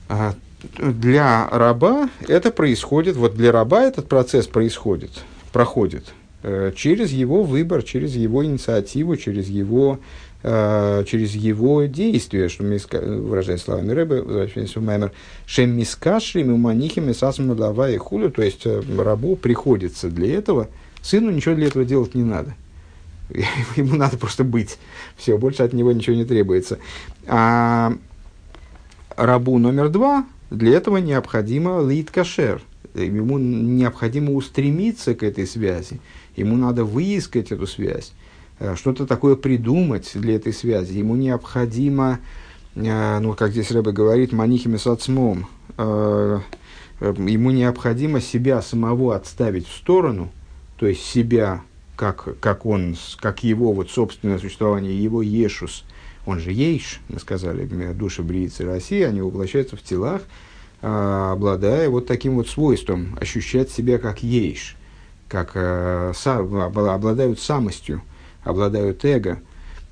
А, 0.08 0.34
для 0.78 1.48
раба 1.50 2.08
это 2.28 2.50
происходит, 2.50 3.16
вот 3.16 3.34
для 3.34 3.50
раба 3.50 3.82
этот 3.82 4.08
процесс 4.08 4.46
происходит, 4.46 5.10
проходит 5.52 6.12
э, 6.42 6.72
через 6.76 7.10
его 7.10 7.42
выбор, 7.42 7.82
через 7.82 8.14
его 8.14 8.44
инициативу, 8.44 9.16
через 9.16 9.48
его, 9.48 9.98
э, 10.42 11.04
через 11.08 11.34
его 11.34 11.84
действия, 11.84 12.48
что 12.48 12.62
мы 12.62 12.78
выражая 12.90 13.56
словами 13.56 13.90
Рэбе, 13.92 14.22
возвращаясь 14.22 14.76
в 14.76 14.82
Маймер, 14.82 15.12
«Шем 15.46 15.70
мискашрим 15.76 16.52
уманихим 16.52 17.10
и 17.10 17.14
сасму 17.14 17.54
и 17.54 17.96
хулю», 17.96 18.30
то 18.30 18.42
есть 18.42 18.62
э, 18.64 18.82
рабу 18.98 19.34
приходится 19.34 20.08
для 20.10 20.38
этого, 20.38 20.68
сыну 21.00 21.30
ничего 21.30 21.54
для 21.54 21.66
этого 21.66 21.84
делать 21.84 22.14
не 22.14 22.22
надо. 22.22 22.54
Ему 23.76 23.96
надо 23.96 24.16
просто 24.16 24.44
быть. 24.44 24.78
Все, 25.16 25.38
больше 25.38 25.62
от 25.62 25.72
него 25.72 25.92
ничего 25.92 26.16
не 26.16 26.24
требуется. 26.24 26.78
А 27.26 27.94
рабу 29.16 29.58
номер 29.58 29.88
два 29.88 30.26
для 30.50 30.76
этого 30.76 30.98
необходимо 30.98 31.82
лид 31.86 32.10
кашер. 32.10 32.62
Ему 32.94 33.38
необходимо 33.38 34.32
устремиться 34.32 35.14
к 35.14 35.22
этой 35.22 35.46
связи. 35.46 36.00
Ему 36.36 36.56
надо 36.56 36.84
выискать 36.84 37.52
эту 37.52 37.66
связь, 37.66 38.12
э, 38.58 38.74
что-то 38.76 39.06
такое 39.06 39.36
придумать 39.36 40.10
для 40.14 40.36
этой 40.36 40.52
связи. 40.52 40.98
Ему 40.98 41.16
необходимо, 41.16 42.20
э, 42.74 43.18
ну, 43.18 43.32
как 43.34 43.52
здесь 43.52 43.70
Рэбе 43.70 43.92
говорит, 43.92 44.32
манихими 44.32 44.76
с 44.76 44.86
отцмом, 44.86 45.48
э, 45.78 46.40
ему 47.00 47.50
необходимо 47.50 48.20
себя 48.20 48.60
самого 48.60 49.16
отставить 49.16 49.66
в 49.66 49.74
сторону, 49.74 50.30
то 50.76 50.86
есть 50.86 51.02
себя, 51.02 51.62
как, 52.02 52.40
как 52.40 52.66
он, 52.66 52.96
как 53.20 53.44
его 53.44 53.72
вот 53.72 53.88
собственное 53.88 54.40
существование, 54.40 55.00
его 55.00 55.22
ешус, 55.22 55.84
он 56.26 56.40
же 56.40 56.50
ейш, 56.50 56.98
мы 57.08 57.20
сказали, 57.20 57.64
души 57.92 58.22
бриицы 58.22 58.64
России, 58.64 59.02
они 59.02 59.20
воплощаются 59.20 59.76
в 59.76 59.82
телах, 59.82 60.22
а, 60.80 61.30
обладая 61.34 61.88
вот 61.88 62.08
таким 62.08 62.34
вот 62.34 62.48
свойством, 62.48 63.16
ощущать 63.20 63.70
себя 63.70 63.98
как 63.98 64.24
ейш, 64.24 64.76
как 65.28 65.52
э, 65.54 66.12
са, 66.16 66.38
обладают 66.38 67.38
самостью, 67.38 68.02
обладают 68.42 69.04
эго. 69.04 69.38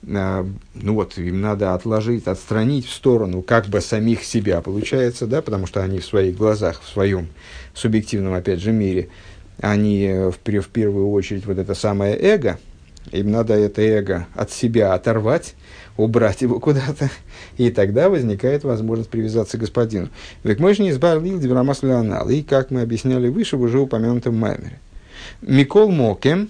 Э, 0.02 0.44
ну 0.74 0.94
вот, 0.94 1.16
им 1.16 1.40
надо 1.40 1.74
отложить, 1.74 2.26
отстранить 2.26 2.86
в 2.86 2.92
сторону 2.92 3.40
как 3.40 3.68
бы 3.68 3.80
самих 3.80 4.24
себя, 4.24 4.62
получается, 4.62 5.28
да, 5.28 5.42
потому 5.42 5.68
что 5.68 5.80
они 5.80 6.00
в 6.00 6.04
своих 6.04 6.36
глазах, 6.36 6.82
в 6.82 6.88
своем 6.88 7.28
субъективном, 7.72 8.34
опять 8.34 8.58
же, 8.58 8.72
мире, 8.72 9.10
они 9.60 10.08
в, 10.08 10.38
в 10.60 10.68
первую 10.68 11.10
очередь 11.10 11.46
вот 11.46 11.58
это 11.58 11.74
самое 11.74 12.16
эго, 12.16 12.58
им 13.12 13.30
надо 13.30 13.54
это 13.54 13.82
эго 13.82 14.26
от 14.34 14.50
себя 14.50 14.94
оторвать, 14.94 15.54
убрать 15.96 16.42
его 16.42 16.60
куда-то, 16.60 17.10
и 17.56 17.70
тогда 17.70 18.08
возникает 18.08 18.64
возможность 18.64 19.10
привязаться 19.10 19.56
к 19.56 19.60
господину. 19.60 20.08
Век 20.44 20.58
мой 20.58 20.76
не 20.78 20.90
избавил 20.90 21.38
Диврамасляонал, 21.38 22.28
и, 22.30 22.42
как 22.42 22.70
мы 22.70 22.82
объясняли 22.82 23.28
выше, 23.28 23.56
в 23.56 23.62
уже 23.62 23.78
упомянутом 23.78 24.36
маймере. 24.36 24.78
Микол 25.42 25.90
Мокем, 25.90 26.48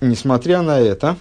несмотря 0.00 0.62
на 0.62 0.80
это, 0.80 1.16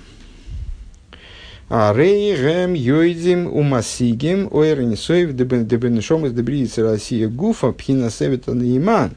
а 1.70 1.94
Рей, 1.94 2.34
Гем, 2.38 2.74
Йойдим, 2.74 3.48
Умасигим, 3.48 4.48
Ойренисоев, 4.52 5.36
Дебенешом 5.36 6.26
из 6.26 6.32
Дебриицы 6.32 6.82
России 6.82 7.26
Гуфа, 7.26 7.74
Пхина 7.74 8.10
Севета 8.10 8.54
Нейман, 8.54 9.12
а, 9.12 9.14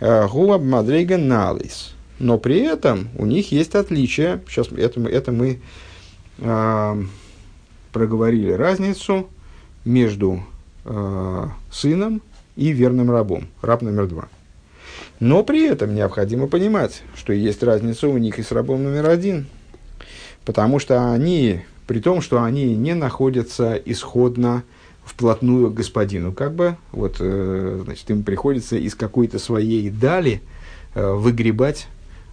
Гуаб 0.00 0.62
Мадрейга 0.62 1.16
Налис. 1.16 1.94
Но 2.18 2.38
при 2.38 2.60
этом 2.60 3.08
у 3.16 3.26
них 3.26 3.52
есть 3.52 3.74
отличия. 3.74 4.40
Сейчас 4.48 4.68
это, 4.72 5.00
это 5.02 5.32
мы 5.32 5.60
э, 6.38 7.02
проговорили 7.92 8.52
разницу 8.52 9.28
между 9.84 10.42
э, 10.84 11.44
сыном 11.70 12.22
и 12.56 12.70
верным 12.72 13.10
рабом, 13.10 13.48
раб 13.60 13.82
номер 13.82 14.06
два. 14.06 14.28
Но 15.20 15.42
при 15.44 15.66
этом 15.66 15.94
необходимо 15.94 16.46
понимать, 16.46 17.02
что 17.14 17.32
есть 17.32 17.62
разница 17.62 18.08
у 18.08 18.18
них 18.18 18.38
и 18.38 18.42
с 18.42 18.52
рабом 18.52 18.84
номер 18.84 19.08
один, 19.08 19.46
потому 20.44 20.78
что 20.78 21.12
они, 21.12 21.62
при 21.86 22.00
том, 22.00 22.20
что 22.20 22.42
они 22.42 22.74
не 22.74 22.94
находятся 22.94 23.74
исходно 23.74 24.62
вплотную 25.06 25.70
к 25.70 25.74
господину, 25.74 26.32
как 26.32 26.54
бы, 26.54 26.76
вот, 26.92 27.16
э, 27.20 27.80
значит, 27.84 28.10
им 28.10 28.22
приходится 28.24 28.76
из 28.76 28.94
какой-то 28.94 29.38
своей 29.38 29.88
дали 29.88 30.42
э, 30.94 31.12
выгребать 31.12 31.86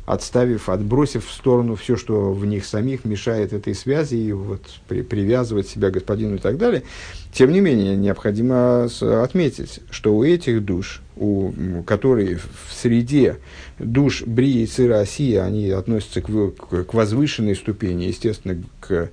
отставив, 0.06 0.68
отбросив 0.68 1.26
в 1.26 1.32
сторону 1.32 1.76
все, 1.76 1.96
что 1.96 2.34
в 2.34 2.46
них 2.46 2.66
самих 2.66 3.06
мешает 3.06 3.54
этой 3.54 3.74
связи, 3.74 4.16
и 4.16 4.34
вот 4.34 4.62
при, 4.88 5.02
привязывать 5.02 5.70
себя 5.70 5.90
к 5.90 5.94
господину 5.94 6.36
и 6.36 6.40
так 6.40 6.58
далее. 6.58 6.84
Тем 7.32 7.52
не 7.52 7.62
менее, 7.62 7.96
необходимо 7.96 8.90
отметить, 9.02 9.80
что 9.90 10.16
у 10.16 10.24
этих 10.24 10.66
душ, 10.66 11.02
у, 11.16 11.54
которые 11.86 12.38
в 12.38 12.74
среде 12.74 13.38
душ 13.80 14.24
Брии 14.24 14.68
и 14.68 14.88
Осия, 14.90 15.46
они 15.46 15.70
относятся 15.70 16.22
к, 16.22 16.28
к, 16.28 16.84
к 16.84 16.94
возвышенной 16.94 17.56
ступени, 17.56 18.06
естественно, 18.06 18.62
к, 18.82 19.10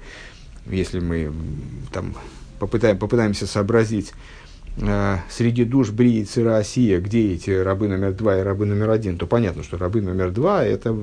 если 0.67 0.99
мы 0.99 1.33
там 1.93 2.17
попытаем, 2.61 2.99
попытаемся 2.99 3.49
сообразить, 3.49 4.13
Э, 4.79 5.19
среди 5.29 5.65
душ 5.65 5.91
Брии 5.91 6.25
Цира 6.25 6.57
Осия, 6.59 7.01
где 7.01 7.35
эти 7.35 7.51
рабы 7.51 7.89
номер 7.89 8.13
два 8.13 8.39
и 8.39 8.43
рабы 8.43 8.67
номер 8.67 8.91
один, 8.91 9.19
то 9.19 9.27
понятно, 9.27 9.63
что 9.63 9.79
рабы 9.79 10.01
номер 10.01 10.31
два 10.31 10.65
это 10.65 10.97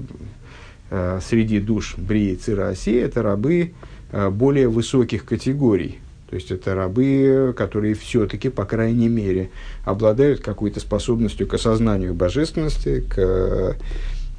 э, 0.89 1.19
среди 1.27 1.59
душ 1.59 1.95
Брии 1.97 2.35
Цира 2.35 2.69
Осия 2.69 3.05
это 3.05 3.21
рабы 3.21 3.73
э, 4.11 4.29
более 4.29 4.69
высоких 4.69 5.25
категорий. 5.25 5.99
То 6.29 6.35
есть 6.35 6.51
это 6.51 6.75
рабы, 6.75 7.53
которые 7.57 7.93
все-таки, 7.93 8.49
по 8.49 8.65
крайней 8.65 9.07
мере, 9.07 9.49
обладают 9.85 10.41
какой-то 10.41 10.79
способностью 10.79 11.47
к 11.47 11.53
осознанию 11.53 12.13
божественности, 12.13 13.01
к, 13.01 13.17
э, 13.17 13.73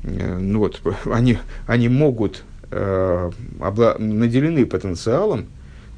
ну 0.02 0.60
вот, 0.60 0.80
они, 1.04 1.38
они 1.66 1.88
могут 1.88 2.44
э, 2.70 3.30
обла- 3.60 3.98
наделены 3.98 4.64
потенциалом 4.64 5.46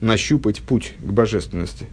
нащупать 0.00 0.60
путь 0.60 0.94
к 0.98 1.10
божественности. 1.12 1.86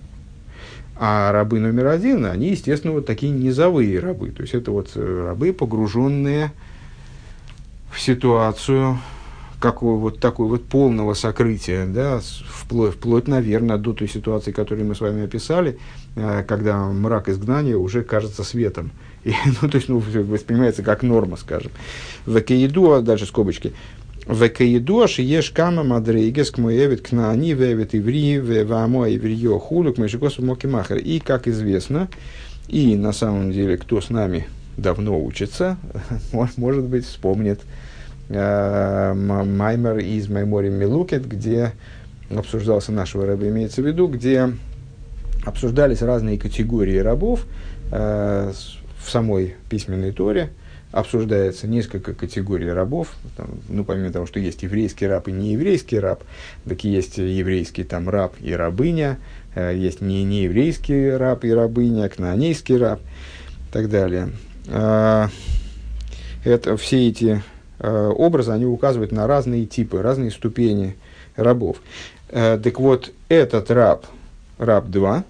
А 0.96 1.32
рабы 1.32 1.60
номер 1.60 1.88
один, 1.88 2.26
они, 2.26 2.50
естественно, 2.50 2.94
вот 2.94 3.06
такие 3.06 3.32
низовые 3.32 4.00
рабы. 4.00 4.32
То 4.32 4.42
есть 4.42 4.56
это 4.56 4.72
вот 4.72 4.92
э, 4.96 5.26
рабы, 5.28 5.54
погруженные 5.54 6.52
в 7.92 8.00
ситуацию 8.00 8.98
какого 9.60 10.00
вот 10.00 10.20
такой 10.20 10.48
вот 10.48 10.66
полного 10.66 11.14
сокрытия, 11.14 11.88
да, 11.88 12.20
вплоть, 12.48 12.94
вплоть, 12.94 13.28
наверное, 13.28 13.78
до 13.78 13.94
той 13.94 14.08
ситуации, 14.08 14.52
которую 14.52 14.88
мы 14.88 14.96
с 14.96 15.02
вами 15.02 15.24
описали, 15.24 15.80
э, 16.16 16.44
когда 16.48 16.86
мрак 16.86 17.30
изгнания 17.30 17.76
уже 17.76 18.04
кажется 18.04 18.44
светом. 18.44 18.92
И, 19.24 19.34
ну, 19.62 19.70
то 19.70 19.78
есть, 19.78 19.90
ну, 19.90 20.00
воспринимается 20.00 20.84
как 20.84 21.02
норма, 21.02 21.38
скажем. 21.38 21.72
В 22.26 22.40
Каиду, 22.42 23.02
дальше 23.02 23.26
скобочки, 23.26 23.74
Векаидуаш 24.30 25.20
еш 25.20 25.52
кама 25.52 25.84
мадрейгес 25.84 26.52
к 26.52 26.58
моевит 26.58 27.02
к 27.02 27.12
наани 27.14 27.54
вевит 27.54 27.96
иври 27.96 28.40
вамо 28.40 29.10
иврио 29.10 29.58
хулю 29.58 29.94
к 29.94 29.98
мешикосу 29.98 30.44
мокимахер. 30.44 30.98
И, 30.98 31.20
как 31.20 31.48
известно, 31.48 32.10
и 32.68 32.96
на 32.96 33.14
самом 33.14 33.52
деле, 33.52 33.78
кто 33.78 34.02
с 34.02 34.10
нами 34.10 34.48
давно 34.76 35.20
учится, 35.20 35.78
может 36.58 36.84
быть, 36.84 37.06
вспомнит 37.06 37.62
э, 38.30 39.14
Маймер 39.14 40.00
из 40.00 40.28
Маймори 40.28 40.70
Милукет, 40.70 41.26
где 41.28 41.72
обсуждался 42.30 42.92
нашего 42.92 43.26
раба, 43.26 43.48
имеется 43.48 43.82
в 43.82 43.88
виду, 43.88 44.08
где 44.08 44.52
обсуждались 45.46 46.02
разные 46.02 46.38
категории 46.38 46.98
рабов 46.98 47.46
э, 47.92 48.52
в 49.00 49.10
самой 49.10 49.56
письменной 49.70 50.12
торе, 50.12 50.50
обсуждается 50.92 51.68
несколько 51.68 52.14
категорий 52.14 52.70
рабов. 52.70 53.14
Там, 53.36 53.48
ну, 53.70 53.84
помимо 53.84 54.12
того, 54.12 54.26
что 54.26 54.40
есть 54.40 54.64
еврейский 54.64 55.08
раб 55.08 55.28
и 55.28 55.32
нееврейский 55.32 56.00
раб, 56.00 56.24
так 56.66 56.84
и 56.86 56.90
есть 56.90 57.18
еврейский 57.18 57.84
там 57.84 58.10
раб 58.10 58.36
и 58.40 58.54
рабыня, 58.54 59.18
э, 59.56 59.76
есть 59.76 60.02
не 60.02 60.24
нееврейский 60.24 61.16
раб 61.16 61.44
и 61.44 61.52
рабыня, 61.52 62.10
кнаанейский 62.10 62.78
раб 62.78 63.00
и 63.00 63.74
так 63.74 63.90
далее. 63.90 64.30
Э, 64.68 65.28
это, 66.44 66.78
все 66.78 67.10
эти 67.10 67.44
э, 67.80 68.08
образы, 68.16 68.52
они 68.52 68.66
указывают 68.66 69.12
на 69.12 69.28
разные 69.28 69.66
типы, 69.66 70.02
разные 70.02 70.32
ступени 70.32 70.96
рабов. 71.36 71.78
Э, 72.30 72.58
так 72.62 72.80
вот, 72.80 73.12
этот 73.30 73.70
раб, 73.72 74.06
раб 74.58 74.88
2, 74.88 75.24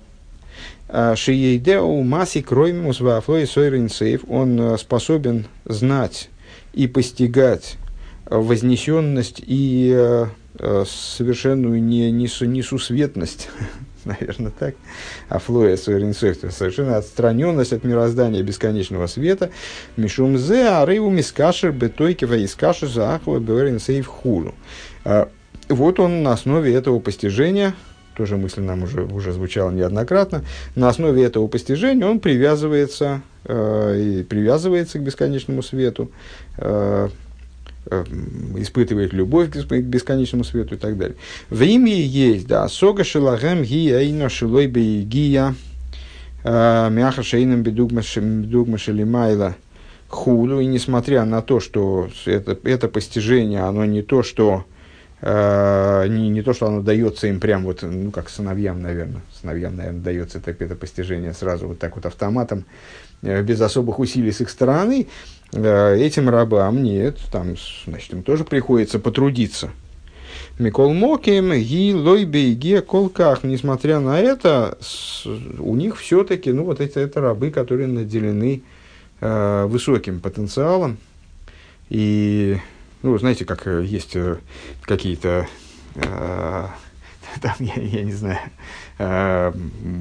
Шиейдеу 0.90 2.02
маси 2.04 2.42
кроймус 2.42 3.02
вафлой 3.02 3.46
сойринсейв, 3.46 4.24
он 4.30 4.60
э, 4.60 4.78
способен 4.78 5.48
знать 5.66 6.30
и 6.74 6.88
постигать 6.88 7.76
вознесенность 8.26 9.44
и 9.46 9.94
э, 9.94 10.28
э, 10.60 10.86
совершенную 10.88 11.84
не, 11.84 12.10
несу, 12.10 12.46
несусветность, 12.46 13.50
наверное, 14.06 14.54
так, 14.58 14.76
а 15.28 15.40
флоя 15.40 15.76
сойринсейв, 15.76 16.38
совершенно 16.52 16.96
отстраненность 16.96 17.74
от 17.74 17.84
мироздания 17.84 18.42
бесконечного 18.42 19.08
света, 19.08 19.50
мишум 19.98 20.38
зе 20.38 20.70
арейу 20.70 21.10
мискашер 21.10 21.74
бетойки 21.74 22.24
ваискашер 22.24 22.88
заахва 22.88 23.40
беверинсейв 23.40 24.08
хулу. 24.08 24.56
Вот 25.68 26.00
он 26.00 26.24
на 26.24 26.32
основе 26.32 26.74
этого 26.74 27.00
постижения– 27.00 27.76
тоже 28.18 28.36
мысль 28.36 28.62
нам 28.62 28.84
уже, 28.84 29.04
уже 29.04 29.32
звучала 29.32 29.70
неоднократно, 29.70 30.44
на 30.76 30.90
основе 30.90 31.24
этого 31.24 31.48
постижения 31.48 32.06
он 32.06 32.20
привязывается, 32.20 33.22
э, 33.46 34.02
и 34.02 34.24
привязывается 34.24 34.98
к 34.98 35.04
бесконечному 35.04 35.62
свету, 35.62 36.10
э, 36.58 37.10
э, 37.86 38.04
испытывает 38.58 39.14
любовь 39.14 39.52
к 39.52 39.82
бесконечному 39.82 40.44
свету 40.44 40.76
и 40.76 40.78
так 40.80 40.98
далее. 40.98 41.16
В 41.52 41.62
имя 41.62 41.94
есть, 41.94 42.48
да, 42.48 42.68
сога 42.68 43.04
шелагем 43.04 43.62
гия 43.62 44.02
ино 44.10 44.30
шилой 44.30 44.66
гия 44.66 45.54
э, 46.44 46.90
мяха 46.90 47.22
шейном 47.22 47.62
бедугма 47.62 48.02
шелимайла 48.02 49.56
хулю, 50.08 50.60
и 50.60 50.66
несмотря 50.66 51.24
на 51.26 51.44
то, 51.44 51.60
что 51.60 52.10
это, 52.26 52.58
это 52.64 52.88
постижение, 52.88 53.60
оно 53.60 53.86
не 53.86 54.02
то, 54.02 54.24
что 54.24 54.66
не, 55.22 56.30
не 56.30 56.42
то, 56.44 56.54
что 56.54 56.68
оно 56.68 56.82
дается 56.82 57.28
им 57.28 57.40
прям 57.40 57.64
вот, 57.64 57.82
ну, 57.82 58.12
как 58.12 58.30
сыновьям, 58.30 58.82
наверное, 58.82 59.22
сыновьям, 59.40 59.76
наверное, 59.76 60.02
дается 60.02 60.38
это, 60.38 60.52
это 60.52 60.76
постижение 60.76 61.34
сразу 61.34 61.68
вот 61.68 61.80
так 61.80 61.96
вот 61.96 62.06
автоматом, 62.06 62.66
э, 63.24 63.42
без 63.42 63.60
особых 63.62 63.98
усилий 63.98 64.32
с 64.32 64.42
их 64.42 64.50
стороны, 64.50 65.08
э, 65.54 65.98
этим 65.98 66.30
рабам 66.30 66.84
нет, 66.84 67.18
там, 67.32 67.56
значит, 67.86 68.14
им 68.14 68.22
тоже 68.22 68.44
приходится 68.44 69.00
потрудиться. 69.00 69.72
Микол 70.60 70.94
Моким, 70.94 71.52
Ги, 71.54 71.94
Лойбе, 71.94 72.54
Ги, 72.54 72.80
Колках, 72.82 73.44
несмотря 73.44 74.00
на 74.00 74.20
это, 74.20 74.78
у 75.60 75.76
них 75.76 75.98
все-таки, 75.98 76.52
ну, 76.52 76.64
вот 76.64 76.80
эти 76.80 76.98
это 76.98 77.22
рабы, 77.22 77.52
которые 77.52 77.88
наделены 77.88 78.64
э, 79.20 79.66
высоким 79.68 80.20
потенциалом. 80.20 80.98
И, 81.90 82.58
ну, 83.04 83.18
знаете, 83.18 83.46
как 83.46 83.68
э, 83.68 83.84
есть 83.86 84.16
э, 84.16 84.38
какие-то, 84.82 85.48
э, 85.96 86.02
там, 87.42 87.56
я, 87.60 87.76
я 87.76 88.04
не 88.04 88.14
знаю, 88.14 88.40
э, 88.98 89.54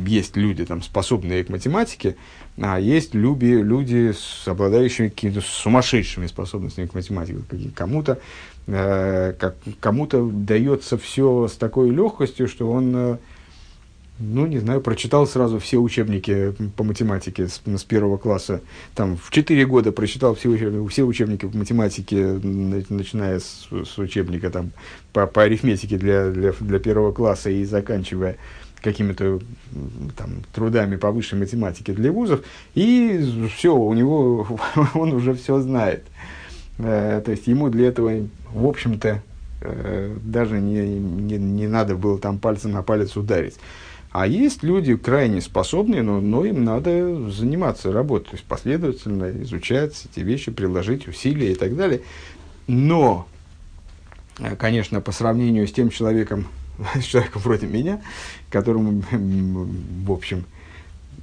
есть 0.06 0.36
люди, 0.36 0.64
там, 0.64 0.82
способные 0.82 1.44
к 1.44 1.48
математике, 1.48 2.16
а 2.60 2.80
есть 2.80 3.14
люди, 3.14 3.46
люди 3.46 4.12
с 4.12 4.48
обладающими 4.48 5.08
какими-то 5.08 5.40
сумасшедшими 5.42 6.26
способностями 6.26 6.86
к 6.86 6.94
математике. 6.94 7.38
Кому-то 7.74 8.18
э, 8.66 9.34
кому-то 9.80 10.26
дается 10.26 10.96
все 10.96 11.48
с 11.48 11.56
такой 11.56 11.90
легкостью, 11.90 12.48
что 12.48 12.70
он 12.70 12.92
э, 12.96 13.16
ну, 14.18 14.46
не 14.46 14.58
знаю, 14.58 14.80
прочитал 14.80 15.26
сразу 15.26 15.58
все 15.58 15.78
учебники 15.78 16.54
по 16.76 16.84
математике 16.84 17.48
с, 17.48 17.60
с 17.64 17.84
первого 17.84 18.16
класса. 18.16 18.62
Там 18.94 19.16
в 19.16 19.30
четыре 19.30 19.66
года 19.66 19.92
прочитал 19.92 20.34
все, 20.34 20.48
учебники, 20.48 20.88
все 20.88 21.02
учебники 21.02 21.46
по 21.46 21.56
математике, 21.56 22.24
начиная 22.24 23.40
с, 23.40 23.68
с 23.70 23.98
учебника 23.98 24.50
там, 24.50 24.70
по, 25.12 25.26
по 25.26 25.42
арифметике 25.42 25.98
для, 25.98 26.30
для, 26.30 26.52
для 26.52 26.78
первого 26.78 27.12
класса 27.12 27.50
и 27.50 27.64
заканчивая 27.64 28.36
какими-то 28.80 29.40
там, 30.16 30.30
трудами 30.54 30.96
по 30.96 31.10
высшей 31.10 31.38
математике 31.38 31.92
для 31.92 32.10
вузов. 32.10 32.40
И 32.74 33.48
все, 33.54 33.76
у 33.76 33.92
него, 33.92 34.46
он 34.94 35.12
уже 35.12 35.34
все 35.34 35.60
знает. 35.60 36.04
Э, 36.78 37.20
то 37.24 37.32
есть 37.32 37.46
ему 37.46 37.68
для 37.68 37.88
этого, 37.88 38.12
в 38.52 38.66
общем-то, 38.66 39.22
э, 39.60 40.16
даже 40.22 40.60
не, 40.60 40.86
не, 40.88 41.36
не 41.36 41.66
надо 41.66 41.96
было 41.96 42.18
там 42.18 42.38
пальцем 42.38 42.72
на 42.72 42.82
палец 42.82 43.16
ударить. 43.16 43.56
А 44.18 44.26
есть 44.26 44.62
люди 44.62 44.96
крайне 44.96 45.42
способные, 45.42 46.00
но, 46.00 46.22
но 46.22 46.46
им 46.46 46.64
надо 46.64 47.28
заниматься 47.30 47.92
работой, 47.92 48.30
то 48.30 48.36
есть 48.36 48.46
последовательно 48.46 49.30
изучать 49.42 50.06
эти 50.10 50.24
вещи, 50.24 50.50
приложить 50.50 51.06
усилия 51.06 51.52
и 51.52 51.54
так 51.54 51.76
далее. 51.76 52.00
Но, 52.66 53.28
э, 54.38 54.56
конечно, 54.56 55.02
по 55.02 55.12
сравнению 55.12 55.68
с 55.68 55.72
тем 55.72 55.90
человеком, 55.90 56.48
с 56.98 57.04
человеком 57.04 57.42
вроде 57.42 57.66
меня, 57.66 58.00
которому, 58.48 59.02
в 59.10 60.10
общем, 60.10 60.46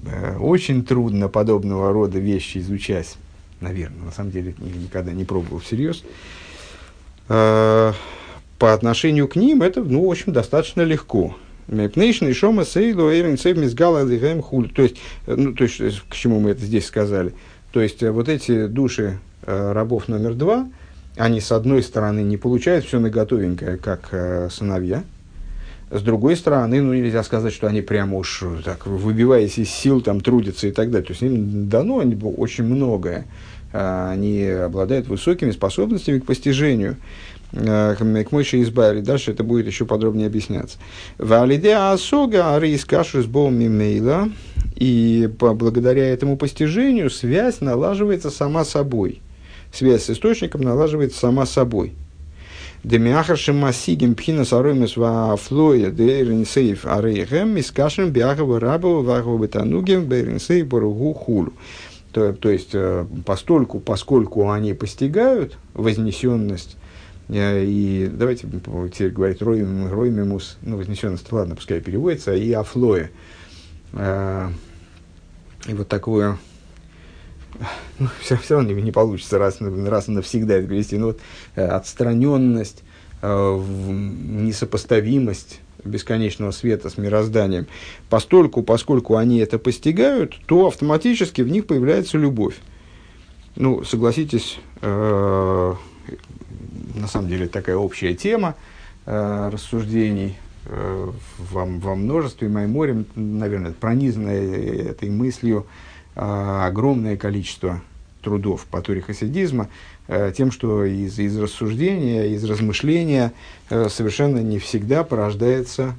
э, 0.06 0.38
очень 0.38 0.86
трудно 0.86 1.30
подобного 1.30 1.92
рода 1.92 2.20
вещи 2.20 2.60
изучать, 2.60 3.16
наверное, 3.60 4.06
на 4.06 4.12
самом 4.12 4.30
деле 4.30 4.54
никогда 4.60 5.14
не 5.14 5.26
пробовал 5.26 5.62
всерьез, 5.62 6.04
э, 7.28 7.94
по 8.60 8.74
отношению 8.74 9.28
к 9.28 9.36
ним 9.36 9.64
это, 9.64 9.82
ну, 9.84 10.08
в 10.08 10.12
общем, 10.12 10.32
достаточно 10.32 10.84
легко. 10.84 11.36
Мепнейшн 11.68 12.26
и 12.26 12.34
Шома 12.34 12.66
Сейлу 12.66 13.10
Эйрин 13.10 13.38
Сейв 13.38 13.58
Мизгала 13.58 14.04
Лигэм 14.04 14.42
Хуль. 14.42 14.70
То 14.70 14.84
есть, 14.84 14.98
э, 15.28 15.36
ну, 15.36 15.54
то 15.54 15.64
есть, 15.64 15.80
э, 15.80 15.92
к 16.10 16.16
чему 16.16 16.40
мы 16.40 16.52
это 16.52 16.66
здесь 16.66 16.86
сказали? 16.86 17.34
То 17.72 17.82
есть, 17.82 18.04
э, 18.04 18.12
вот 18.12 18.30
эти 18.30 18.68
души 18.68 19.20
рабов 19.46 20.08
номер 20.08 20.36
два, 20.36 20.70
они, 21.18 21.42
с 21.42 21.52
одной 21.52 21.84
стороны, 21.84 22.22
не 22.22 22.38
получают 22.38 22.86
все 22.86 23.00
наготовенькое, 23.00 23.78
как 23.78 24.10
сыновья, 24.54 25.04
с 25.92 26.02
другой 26.02 26.38
стороны, 26.38 26.82
ну, 26.82 26.94
нельзя 26.94 27.24
сказать, 27.24 27.54
что 27.54 27.68
они 27.68 27.82
прямо 27.82 28.18
уж 28.18 28.42
так, 28.64 28.88
выбиваясь 28.88 29.58
из 29.58 29.70
сил, 29.70 30.00
там, 30.00 30.22
трудятся 30.22 30.68
и 30.68 30.72
так 30.72 30.92
далее. 30.92 31.06
То 31.06 31.12
есть, 31.12 31.24
им 31.24 31.68
дано 31.68 31.98
очень 32.38 32.64
многое. 32.64 33.26
Они 33.74 34.46
обладают 34.48 35.08
высокими 35.08 35.52
способностями 35.52 36.20
к 36.20 36.26
постижению. 36.26 36.96
Э, 37.54 37.96
к 37.96 38.32
Мойше 38.32 38.62
избавили. 38.62 39.02
Дальше 39.02 39.32
это 39.32 39.44
будет 39.44 39.68
еще 39.68 39.86
подробнее 39.86 40.28
объясняться. 40.28 40.78
Валиде 41.20 41.76
асога 41.76 42.56
арис 42.56 42.84
кашу 42.84 43.22
с 43.22 43.28
мимейла. 43.28 44.30
И 44.76 45.30
благодаря 45.40 46.08
этому 46.08 46.36
постижению 46.36 47.10
связь 47.12 47.62
налаживается 47.62 48.32
сама 48.32 48.66
собой. 48.66 49.22
Связь 49.72 50.06
с 50.06 50.10
источником 50.10 50.62
налаживается 50.62 51.20
сама 51.20 51.46
собой. 51.46 51.94
Демиахаршим 52.84 53.58
масигим 53.58 54.16
пхина 54.16 54.46
саруемес 54.46 54.98
ва 54.98 55.38
флоя 55.38 55.90
дейринсейф 55.90 56.86
арейхем 56.86 57.56
мискашем 57.56 58.10
биахава 58.10 58.60
рабова 58.60 59.02
вахова 59.02 59.42
бетанугем 59.42 60.06
бейринсейф 60.06 60.68
боругу 60.68 61.14
хулу. 61.14 61.54
То, 62.12 62.34
то 62.34 62.50
есть, 62.50 62.72
э, 62.74 63.06
постольку, 63.26 63.80
поскольку 63.80 64.52
они 64.52 64.74
постигают 64.74 65.58
вознесенность 65.74 66.76
Э, 66.76 66.83
и 67.34 68.12
давайте 68.14 68.48
теперь 68.94 69.10
говорить 69.10 69.42
Роймимус, 69.42 70.60
ну, 70.62 70.78
вознесенность, 70.78 71.32
ладно, 71.32 71.56
пускай 71.56 71.82
переводится, 71.82 72.36
и 72.36 72.52
Афлоя. 72.52 73.10
Э, 73.94 74.52
и 75.68 75.74
вот 75.74 75.88
такое, 75.88 76.38
ну, 77.98 78.08
все, 78.22 78.38
все 78.38 78.54
равно 78.56 78.72
не, 78.72 78.92
получится 78.92 79.40
раз, 79.40 79.62
раз 79.62 80.08
навсегда 80.08 80.56
это 80.56 80.68
перевести, 80.68 80.98
но 80.98 81.08
вот 81.08 81.20
э, 81.56 81.66
отстраненность, 81.66 82.84
несопоставимость 83.24 85.62
бесконечного 85.86 86.52
света 86.52 86.90
с 86.90 86.98
мирозданием, 86.98 87.68
постольку, 88.10 88.64
поскольку 88.64 89.16
они 89.16 89.38
это 89.38 89.58
постигают, 89.58 90.38
то 90.46 90.68
автоматически 90.68 91.42
в 91.42 91.50
них 91.50 91.66
появляется 91.66 92.18
любовь. 92.18 92.56
Ну, 93.56 93.86
согласитесь, 93.86 94.60
на 96.94 97.08
самом 97.08 97.30
деле 97.30 97.48
такая 97.48 97.76
общая 97.76 98.14
тема 98.14 98.56
э, 99.06 99.50
рассуждений 99.52 100.38
э, 100.66 101.12
во, 101.38 101.66
во 101.66 101.96
множестве 101.96 102.50
Майморем, 102.50 103.06
наверное, 103.16 103.72
пронизанное 103.72 104.90
этой 104.90 105.10
мыслью 105.10 105.66
э, 106.16 106.22
огромное 106.66 107.18
количество 107.18 107.82
трудов 108.24 108.66
по 108.66 108.82
туре 108.82 109.02
хасидизма, 109.02 109.70
э, 110.08 110.32
тем, 110.36 110.52
что 110.52 110.86
из, 110.86 111.20
из 111.20 111.38
рассуждения, 111.38 112.34
из 112.34 112.44
размышления 112.46 113.34
э, 113.70 113.90
совершенно 113.90 114.40
не 114.40 114.60
всегда 114.60 115.04
порождается 115.04 115.96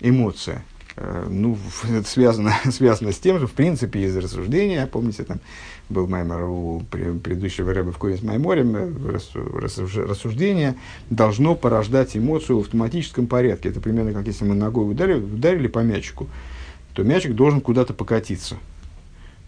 эмоция. 0.00 0.64
Э, 0.96 1.26
ну, 1.30 1.56
это 1.84 2.08
связано, 2.08 2.54
связано 2.70 3.12
с 3.12 3.18
тем, 3.18 3.38
что, 3.38 3.46
в 3.46 3.52
принципе, 3.52 4.02
из 4.02 4.16
рассуждения, 4.16 4.86
помните, 4.86 5.24
там 5.24 5.40
был 5.88 6.06
Маймор 6.06 6.44
у 6.44 6.82
предыдущего 6.90 7.72
рэба 7.72 7.92
в 7.92 7.98
Коинс 7.98 8.22
Майморем, 8.22 8.76
э, 8.76 9.18
рассуждение 9.34 10.76
должно 11.10 11.54
порождать 11.54 12.16
эмоцию 12.16 12.58
в 12.58 12.60
автоматическом 12.62 13.26
порядке. 13.26 13.70
Это 13.70 13.80
примерно 13.80 14.12
как 14.12 14.26
если 14.26 14.44
мы 14.44 14.54
ногой 14.54 14.90
ударили, 14.90 15.20
ударили 15.20 15.66
по 15.68 15.80
мячику, 15.80 16.28
то 16.94 17.02
мячик 17.02 17.34
должен 17.34 17.60
куда-то 17.60 17.94
покатиться. 17.94 18.56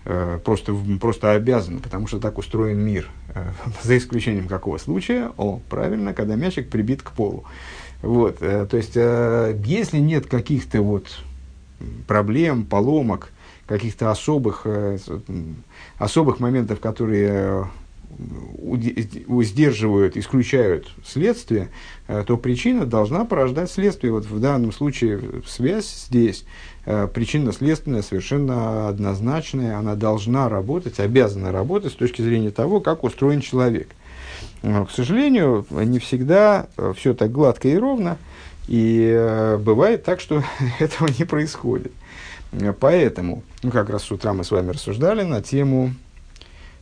Э, 0.05 0.38
просто, 0.42 0.74
просто 1.00 1.33
обязан, 1.33 1.81
потому 1.81 2.07
что 2.07 2.18
так 2.18 2.38
устроен 2.38 2.79
мир. 2.79 3.11
За 3.83 3.96
исключением 3.96 4.48
какого 4.48 4.79
случая? 4.79 5.31
О, 5.37 5.61
правильно, 5.68 6.14
когда 6.14 6.37
мячик 6.37 6.70
прибит 6.70 7.03
к 7.03 7.12
полу. 7.12 7.44
Вот, 8.03 8.38
то 8.38 8.76
есть, 8.79 8.96
если 9.66 9.98
нет 9.98 10.24
каких-то 10.24 10.81
вот 10.81 11.20
проблем, 12.07 12.64
поломок, 12.64 13.31
каких-то 13.71 14.11
особых, 14.11 14.63
э, 14.65 14.99
особых 15.97 16.41
моментов, 16.41 16.81
которые 16.81 17.69
э, 18.19 19.43
сдерживают, 19.45 20.17
исключают 20.17 20.91
следствие, 21.07 21.69
э, 22.09 22.25
то 22.27 22.37
причина 22.37 22.85
должна 22.85 23.25
порождать 23.25 23.71
следствие. 23.71 24.13
Вот 24.13 24.27
в 24.27 24.41
данном 24.41 24.73
случае 24.73 25.21
связь 25.47 26.07
здесь 26.09 26.45
причинно-следственная, 26.85 28.03
совершенно 28.03 28.89
однозначная, 28.89 29.79
она 29.79 29.95
должна 29.95 30.49
работать, 30.49 30.99
обязана 30.99 31.53
работать 31.53 31.93
с 31.93 31.97
точки 31.97 32.23
зрения 32.23 32.51
того, 32.51 32.81
как 32.81 33.05
устроен 33.05 33.41
человек. 33.41 33.91
Но, 34.63 34.87
к 34.87 34.91
сожалению, 34.91 35.65
не 35.71 36.01
всегда 36.01 36.67
все 36.97 37.15
так 37.15 37.31
гладко 37.31 37.69
и 37.69 37.77
ровно, 37.77 38.16
И 38.66 39.57
бывает 39.61 40.03
так, 40.05 40.21
что 40.21 40.43
этого 40.81 41.09
не 41.16 41.25
происходит. 41.25 41.93
Поэтому, 42.80 43.42
ну, 43.62 43.70
как 43.70 43.90
раз 43.90 44.05
с 44.05 44.11
утра 44.11 44.32
мы 44.32 44.44
с 44.44 44.51
вами 44.51 44.70
рассуждали 44.70 45.22
на 45.22 45.40
тему 45.40 45.94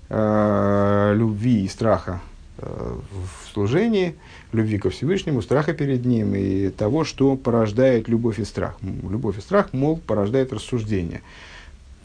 э, 0.09 1.13
любви 1.15 1.65
и 1.65 1.69
страха 1.69 2.21
э, 2.59 2.97
в 3.13 3.53
служении, 3.53 4.15
любви 4.53 4.79
ко 4.79 4.89
Всевышнему, 4.89 5.43
страха 5.43 5.75
перед 5.75 6.07
Ним 6.07 6.35
и 6.35 6.71
того, 6.71 7.05
что 7.05 7.37
порождает 7.37 8.09
любовь 8.09 8.39
и 8.39 8.45
страх. 8.45 8.77
Любовь 8.83 9.39
и 9.39 9.41
страх, 9.43 9.73
мол, 9.73 9.99
порождает 9.99 10.53
рассуждение. 10.53 11.21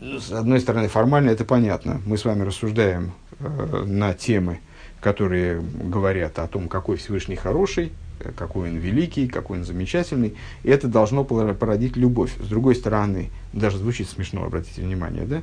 С 0.02 0.32
одной 0.34 0.60
стороны, 0.60 0.90
формально 0.90 1.30
это 1.30 1.46
понятно. 1.46 2.02
Мы 2.06 2.18
с 2.18 2.26
вами 2.26 2.44
рассуждаем 2.44 3.14
э, 3.40 3.84
на 3.86 4.14
темы, 4.14 4.60
которые 5.00 5.62
говорят 5.62 6.38
о 6.40 6.48
том, 6.48 6.68
какой 6.68 6.98
Всевышний 6.98 7.38
хороший, 7.38 7.94
какой 8.36 8.70
он 8.70 8.78
великий, 8.78 9.28
какой 9.28 9.60
он 9.60 9.64
замечательный. 9.64 10.36
И 10.64 10.70
это 10.70 10.88
должно 10.88 11.24
породить 11.24 11.96
любовь. 11.96 12.32
С 12.42 12.48
другой 12.48 12.76
стороны, 12.76 13.30
даже 13.54 13.78
звучит 13.78 14.10
смешно, 14.10 14.44
обратите 14.44 14.82
внимание, 14.82 15.26
да? 15.26 15.42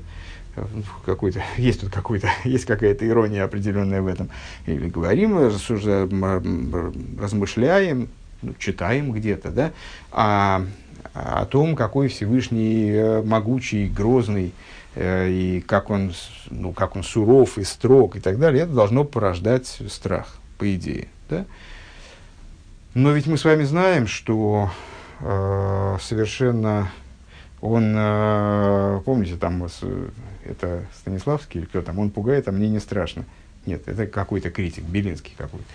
какой-то, 1.05 1.43
есть 1.57 1.81
тут 1.81 1.91
какой-то, 1.91 2.29
есть 2.45 2.65
какая-то 2.65 3.07
ирония 3.07 3.45
определенная 3.45 4.03
в 4.03 4.07
этом. 4.07 4.31
Или 4.67 4.89
говорим, 4.89 5.39
рассуждаем, 5.39 7.19
размышляем, 7.21 8.09
ну, 8.43 8.55
читаем 8.59 9.13
где-то, 9.13 9.51
да, 9.51 9.73
а, 10.13 10.65
о 11.13 11.45
том, 11.47 11.77
какой 11.77 12.09
Всевышний 12.09 12.91
э, 12.91 13.23
могучий, 13.23 13.89
грозный, 13.89 14.53
э, 14.95 15.29
и 15.31 15.61
как 15.61 15.91
он, 15.91 16.13
ну, 16.51 16.73
как 16.73 16.97
он 16.97 17.03
суров 17.03 17.59
и 17.59 17.65
строг 17.65 18.17
и 18.17 18.21
так 18.21 18.39
далее, 18.39 18.65
это 18.65 18.73
должно 18.73 19.05
порождать 19.05 19.67
страх, 19.89 20.37
по 20.59 20.75
идее. 20.75 21.09
Да? 21.29 21.47
Но 22.95 23.13
ведь 23.13 23.27
мы 23.27 23.39
с 23.39 23.45
вами 23.45 23.65
знаем, 23.65 24.07
что 24.07 24.71
э, 25.21 25.97
совершенно 26.01 26.91
он, 27.61 27.95
э, 27.97 29.01
помните, 29.05 29.37
там 29.37 29.67
это 30.45 30.85
Станиславский 30.97 31.61
или 31.61 31.67
кто 31.67 31.83
там, 31.83 31.99
он 31.99 32.11
пугает, 32.11 32.49
а 32.49 32.53
мне 32.53 32.69
не 32.69 32.79
страшно. 32.79 33.25
Нет, 33.67 33.87
это 33.87 34.07
какой-то 34.07 34.51
критик, 34.51 34.85
Белинский 34.85 35.35
какой-то. 35.37 35.67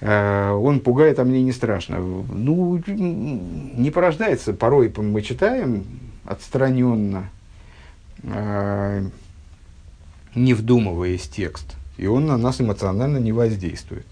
Э, 0.00 0.50
он 0.52 0.80
пугает, 0.80 1.18
а 1.18 1.24
мне 1.24 1.42
не 1.42 1.52
страшно. 1.52 1.98
Ну, 1.98 2.82
не 2.86 3.90
порождается. 3.90 4.52
Порой 4.52 4.92
мы 4.96 5.22
читаем 5.22 5.84
отстраненно, 6.24 7.28
э, 8.22 9.08
не 10.34 10.54
вдумываясь 10.54 11.28
текст, 11.28 11.76
и 11.96 12.06
он 12.06 12.26
на 12.26 12.36
нас 12.36 12.60
эмоционально 12.60 13.18
не 13.18 13.32
воздействует. 13.32 14.06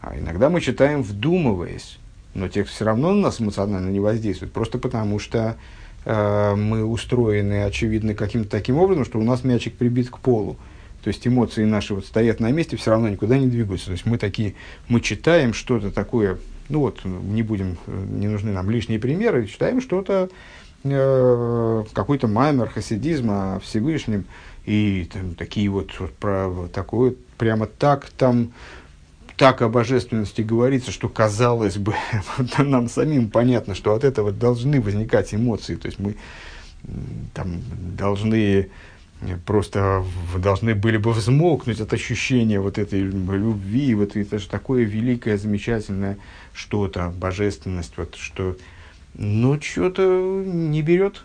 А 0.00 0.18
иногда 0.18 0.50
мы 0.50 0.60
читаем 0.60 1.02
вдумываясь, 1.02 1.98
но 2.34 2.48
текст 2.48 2.74
все 2.74 2.84
равно 2.84 3.12
на 3.12 3.20
нас 3.20 3.40
эмоционально 3.40 3.90
не 3.90 4.00
воздействует, 4.00 4.52
просто 4.52 4.78
потому 4.78 5.18
что 5.20 5.56
мы 6.04 6.84
устроены, 6.84 7.64
очевидно, 7.64 8.14
каким-то 8.14 8.50
таким 8.50 8.76
образом, 8.76 9.04
что 9.04 9.18
у 9.18 9.22
нас 9.22 9.44
мячик 9.44 9.74
прибит 9.74 10.10
к 10.10 10.18
полу. 10.18 10.56
То 11.02 11.08
есть 11.08 11.26
эмоции 11.26 11.64
наши 11.64 11.94
вот 11.94 12.06
стоят 12.06 12.40
на 12.40 12.50
месте, 12.50 12.76
все 12.76 12.90
равно 12.90 13.08
никуда 13.08 13.36
не 13.36 13.48
двигаются. 13.48 13.86
То 13.86 13.92
есть 13.92 14.06
мы 14.06 14.18
такие, 14.18 14.54
мы 14.88 15.00
читаем 15.00 15.52
что-то 15.52 15.90
такое, 15.90 16.38
ну 16.68 16.80
вот, 16.80 17.04
не 17.04 17.42
будем, 17.42 17.76
не 17.86 18.28
нужны 18.28 18.52
нам 18.52 18.70
лишние 18.70 19.00
примеры, 19.00 19.46
читаем 19.46 19.80
что-то, 19.80 20.28
э, 20.84 21.84
какой-то 21.92 22.28
маймер 22.28 22.68
хасидизма 22.68 23.56
о 23.56 23.60
Всевышнем, 23.60 24.26
и 24.64 25.08
там, 25.12 25.34
такие 25.34 25.68
вот 25.68 25.90
про 26.20 26.68
такое, 26.72 27.14
прямо 27.36 27.66
так 27.66 28.10
там 28.10 28.52
так 29.42 29.60
о 29.60 29.68
божественности 29.68 30.40
говорится, 30.40 30.92
что 30.92 31.08
казалось 31.08 31.76
бы, 31.76 31.96
нам 32.58 32.88
самим 32.88 33.28
понятно, 33.28 33.74
что 33.74 33.92
от 33.92 34.04
этого 34.04 34.30
должны 34.30 34.80
возникать 34.80 35.34
эмоции. 35.34 35.74
То 35.74 35.86
есть 35.86 35.98
мы 35.98 36.14
там 37.34 37.60
должны 37.96 38.70
просто 39.44 40.04
должны 40.38 40.76
были 40.76 40.96
бы 40.96 41.10
взмокнуть 41.10 41.80
от 41.80 41.92
ощущения 41.92 42.60
вот 42.60 42.78
этой 42.78 43.00
любви, 43.00 43.96
вот 43.96 44.14
это 44.14 44.38
же 44.38 44.48
такое 44.48 44.84
великое, 44.84 45.36
замечательное 45.36 46.18
что-то, 46.52 47.08
божественность, 47.08 47.94
вот 47.96 48.14
что, 48.14 48.56
но 49.14 49.60
что-то 49.60 50.44
не 50.46 50.82
берет, 50.82 51.24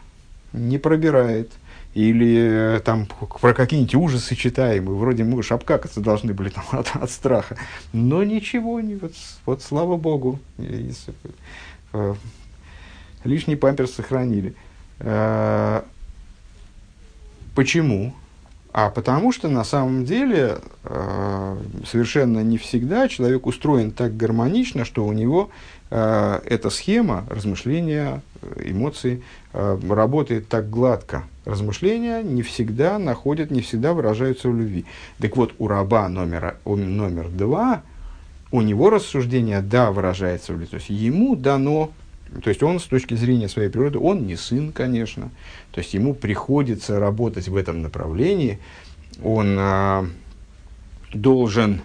не 0.53 0.79
пробирает– 0.79 1.51
или 1.97 2.75
э, 2.75 2.79
там 2.81 3.07
про 3.41 3.55
какие-нибудь 3.55 3.95
ужасы 3.95 4.35
читаем, 4.35 4.85
и 4.85 4.89
вроде 4.89 5.23
мы 5.23 5.39
уж 5.39 5.51
обкакаться 5.51 5.99
должны 5.99 6.31
были 6.35 6.49
там, 6.49 6.63
от, 6.71 6.95
от 6.95 7.09
страха. 7.09 7.57
Но 7.91 8.23
ничего, 8.23 8.79
не, 8.79 8.95
вот, 8.95 9.13
вот 9.47 9.63
слава 9.63 9.97
богу, 9.97 10.39
если, 10.59 11.15
э, 11.93 12.13
лишний 13.23 13.55
памперс 13.55 13.93
сохранили. 13.93 14.53
Э, 14.99 15.81
почему? 17.55 18.13
А 18.73 18.91
потому 18.91 19.31
что 19.31 19.47
на 19.47 19.63
самом 19.63 20.05
деле 20.05 20.59
э, 20.83 21.57
совершенно 21.83 22.43
не 22.43 22.59
всегда 22.59 23.07
человек 23.07 23.47
устроен 23.47 23.89
так 23.89 24.15
гармонично, 24.15 24.85
что 24.85 25.03
у 25.03 25.13
него 25.13 25.49
эта 25.89 26.69
схема 26.69 27.25
размышления, 27.29 28.21
эмоций 28.63 29.23
э, 29.53 29.79
работает 29.89 30.47
так 30.49 30.69
гладко. 30.69 31.23
Размышления 31.45 32.21
не 32.23 32.41
всегда 32.41 32.99
находят, 32.99 33.51
не 33.51 33.61
всегда 33.61 33.93
выражаются 33.93 34.49
в 34.49 34.57
любви. 34.57 34.85
Так 35.19 35.37
вот, 35.37 35.53
у 35.59 35.67
раба 35.67 36.09
номер, 36.09 36.57
номер 36.65 37.29
два, 37.29 37.83
у 38.51 38.61
него 38.61 38.89
рассуждение 38.89 39.61
да 39.61 39.91
выражается 39.91 40.51
в 40.51 40.55
любви. 40.55 40.67
То 40.67 40.75
есть 40.75 40.89
ему 40.89 41.35
дано 41.35 41.91
то 42.43 42.49
есть 42.49 42.61
он 42.61 42.79
с 42.79 42.83
точки 42.83 43.13
зрения 43.13 43.47
своей 43.47 43.69
природы, 43.69 43.99
он 43.99 44.27
не 44.27 44.35
сын, 44.35 44.71
конечно. 44.71 45.29
То 45.71 45.79
есть 45.79 45.93
ему 45.93 46.13
приходится 46.13 46.99
работать 46.99 47.47
в 47.47 47.55
этом 47.55 47.81
направлении. 47.81 48.59
Он 49.23 49.55
а, 49.57 50.05
должен, 51.13 51.81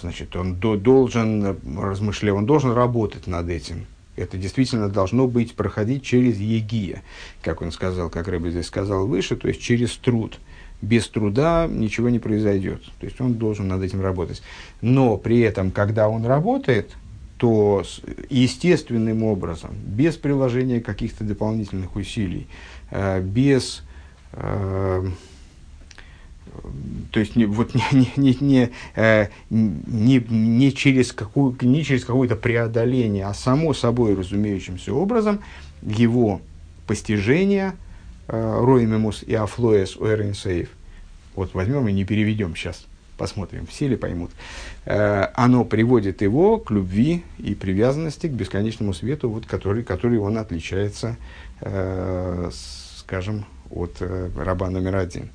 значит, 0.00 0.36
он 0.36 0.56
до, 0.56 0.76
должен 0.76 1.56
размышлять, 1.78 2.34
он 2.34 2.46
должен 2.46 2.72
работать 2.72 3.26
над 3.26 3.48
этим. 3.48 3.86
Это 4.16 4.36
действительно 4.36 4.88
должно 4.88 5.28
быть, 5.28 5.54
проходить 5.54 6.02
через 6.02 6.38
егия, 6.38 7.02
как 7.40 7.62
он 7.62 7.70
сказал, 7.70 8.10
как 8.10 8.26
Рэбби 8.28 8.50
здесь 8.50 8.66
сказал 8.66 9.06
выше, 9.06 9.36
то 9.36 9.48
есть 9.48 9.60
через 9.60 9.96
труд. 9.96 10.40
Без 10.82 11.08
труда 11.08 11.66
ничего 11.68 12.08
не 12.08 12.18
произойдет. 12.18 12.82
То 13.00 13.06
есть 13.06 13.20
он 13.20 13.34
должен 13.34 13.68
над 13.68 13.82
этим 13.82 14.00
работать. 14.00 14.42
Но 14.80 15.16
при 15.16 15.40
этом, 15.40 15.70
когда 15.70 16.08
он 16.08 16.24
работает, 16.24 16.90
то 17.36 17.84
естественным 18.30 19.22
образом, 19.22 19.70
без 19.86 20.16
приложения 20.16 20.80
каких-то 20.80 21.24
дополнительных 21.24 21.94
усилий, 21.96 22.48
э, 22.90 23.20
без 23.20 23.82
э, 24.32 25.06
то 27.10 27.20
есть 27.20 27.36
не, 27.36 27.46
вот 27.46 27.74
не, 27.74 28.12
не, 28.16 28.36
не, 28.40 28.70
э, 28.94 29.28
не, 29.50 30.24
не, 30.28 30.72
через 30.72 31.12
какую, 31.12 31.56
не 31.60 31.84
через 31.84 32.04
какое-то 32.04 32.36
преодоление, 32.36 33.26
а 33.26 33.34
само 33.34 33.74
собой 33.74 34.14
разумеющимся 34.14 34.92
образом 34.92 35.40
его 35.82 36.40
постижение 36.86 37.74
Роимемус 38.28 39.22
и 39.22 39.34
Афлоес 39.34 39.96
Уэринсейв. 39.96 40.68
Вот 41.34 41.54
возьмем 41.54 41.88
и 41.88 41.92
не 41.92 42.04
переведем 42.04 42.54
сейчас 42.54 42.86
посмотрим, 43.18 43.66
все 43.66 43.88
ли 43.88 43.96
поймут, 43.96 44.30
э, 44.86 45.26
оно 45.34 45.64
приводит 45.64 46.22
его 46.22 46.58
к 46.58 46.70
любви 46.70 47.24
и 47.38 47.54
привязанности 47.54 48.28
к 48.28 48.30
бесконечному 48.30 48.94
свету, 48.94 49.28
вот, 49.28 49.44
который, 49.44 49.82
который 49.82 50.18
он 50.18 50.38
отличается, 50.38 51.16
э, 51.60 52.50
скажем, 52.96 53.44
от 53.70 53.96
э, 54.00 54.30
раба 54.36 54.70
номер 54.70 54.96
один. 54.96 55.30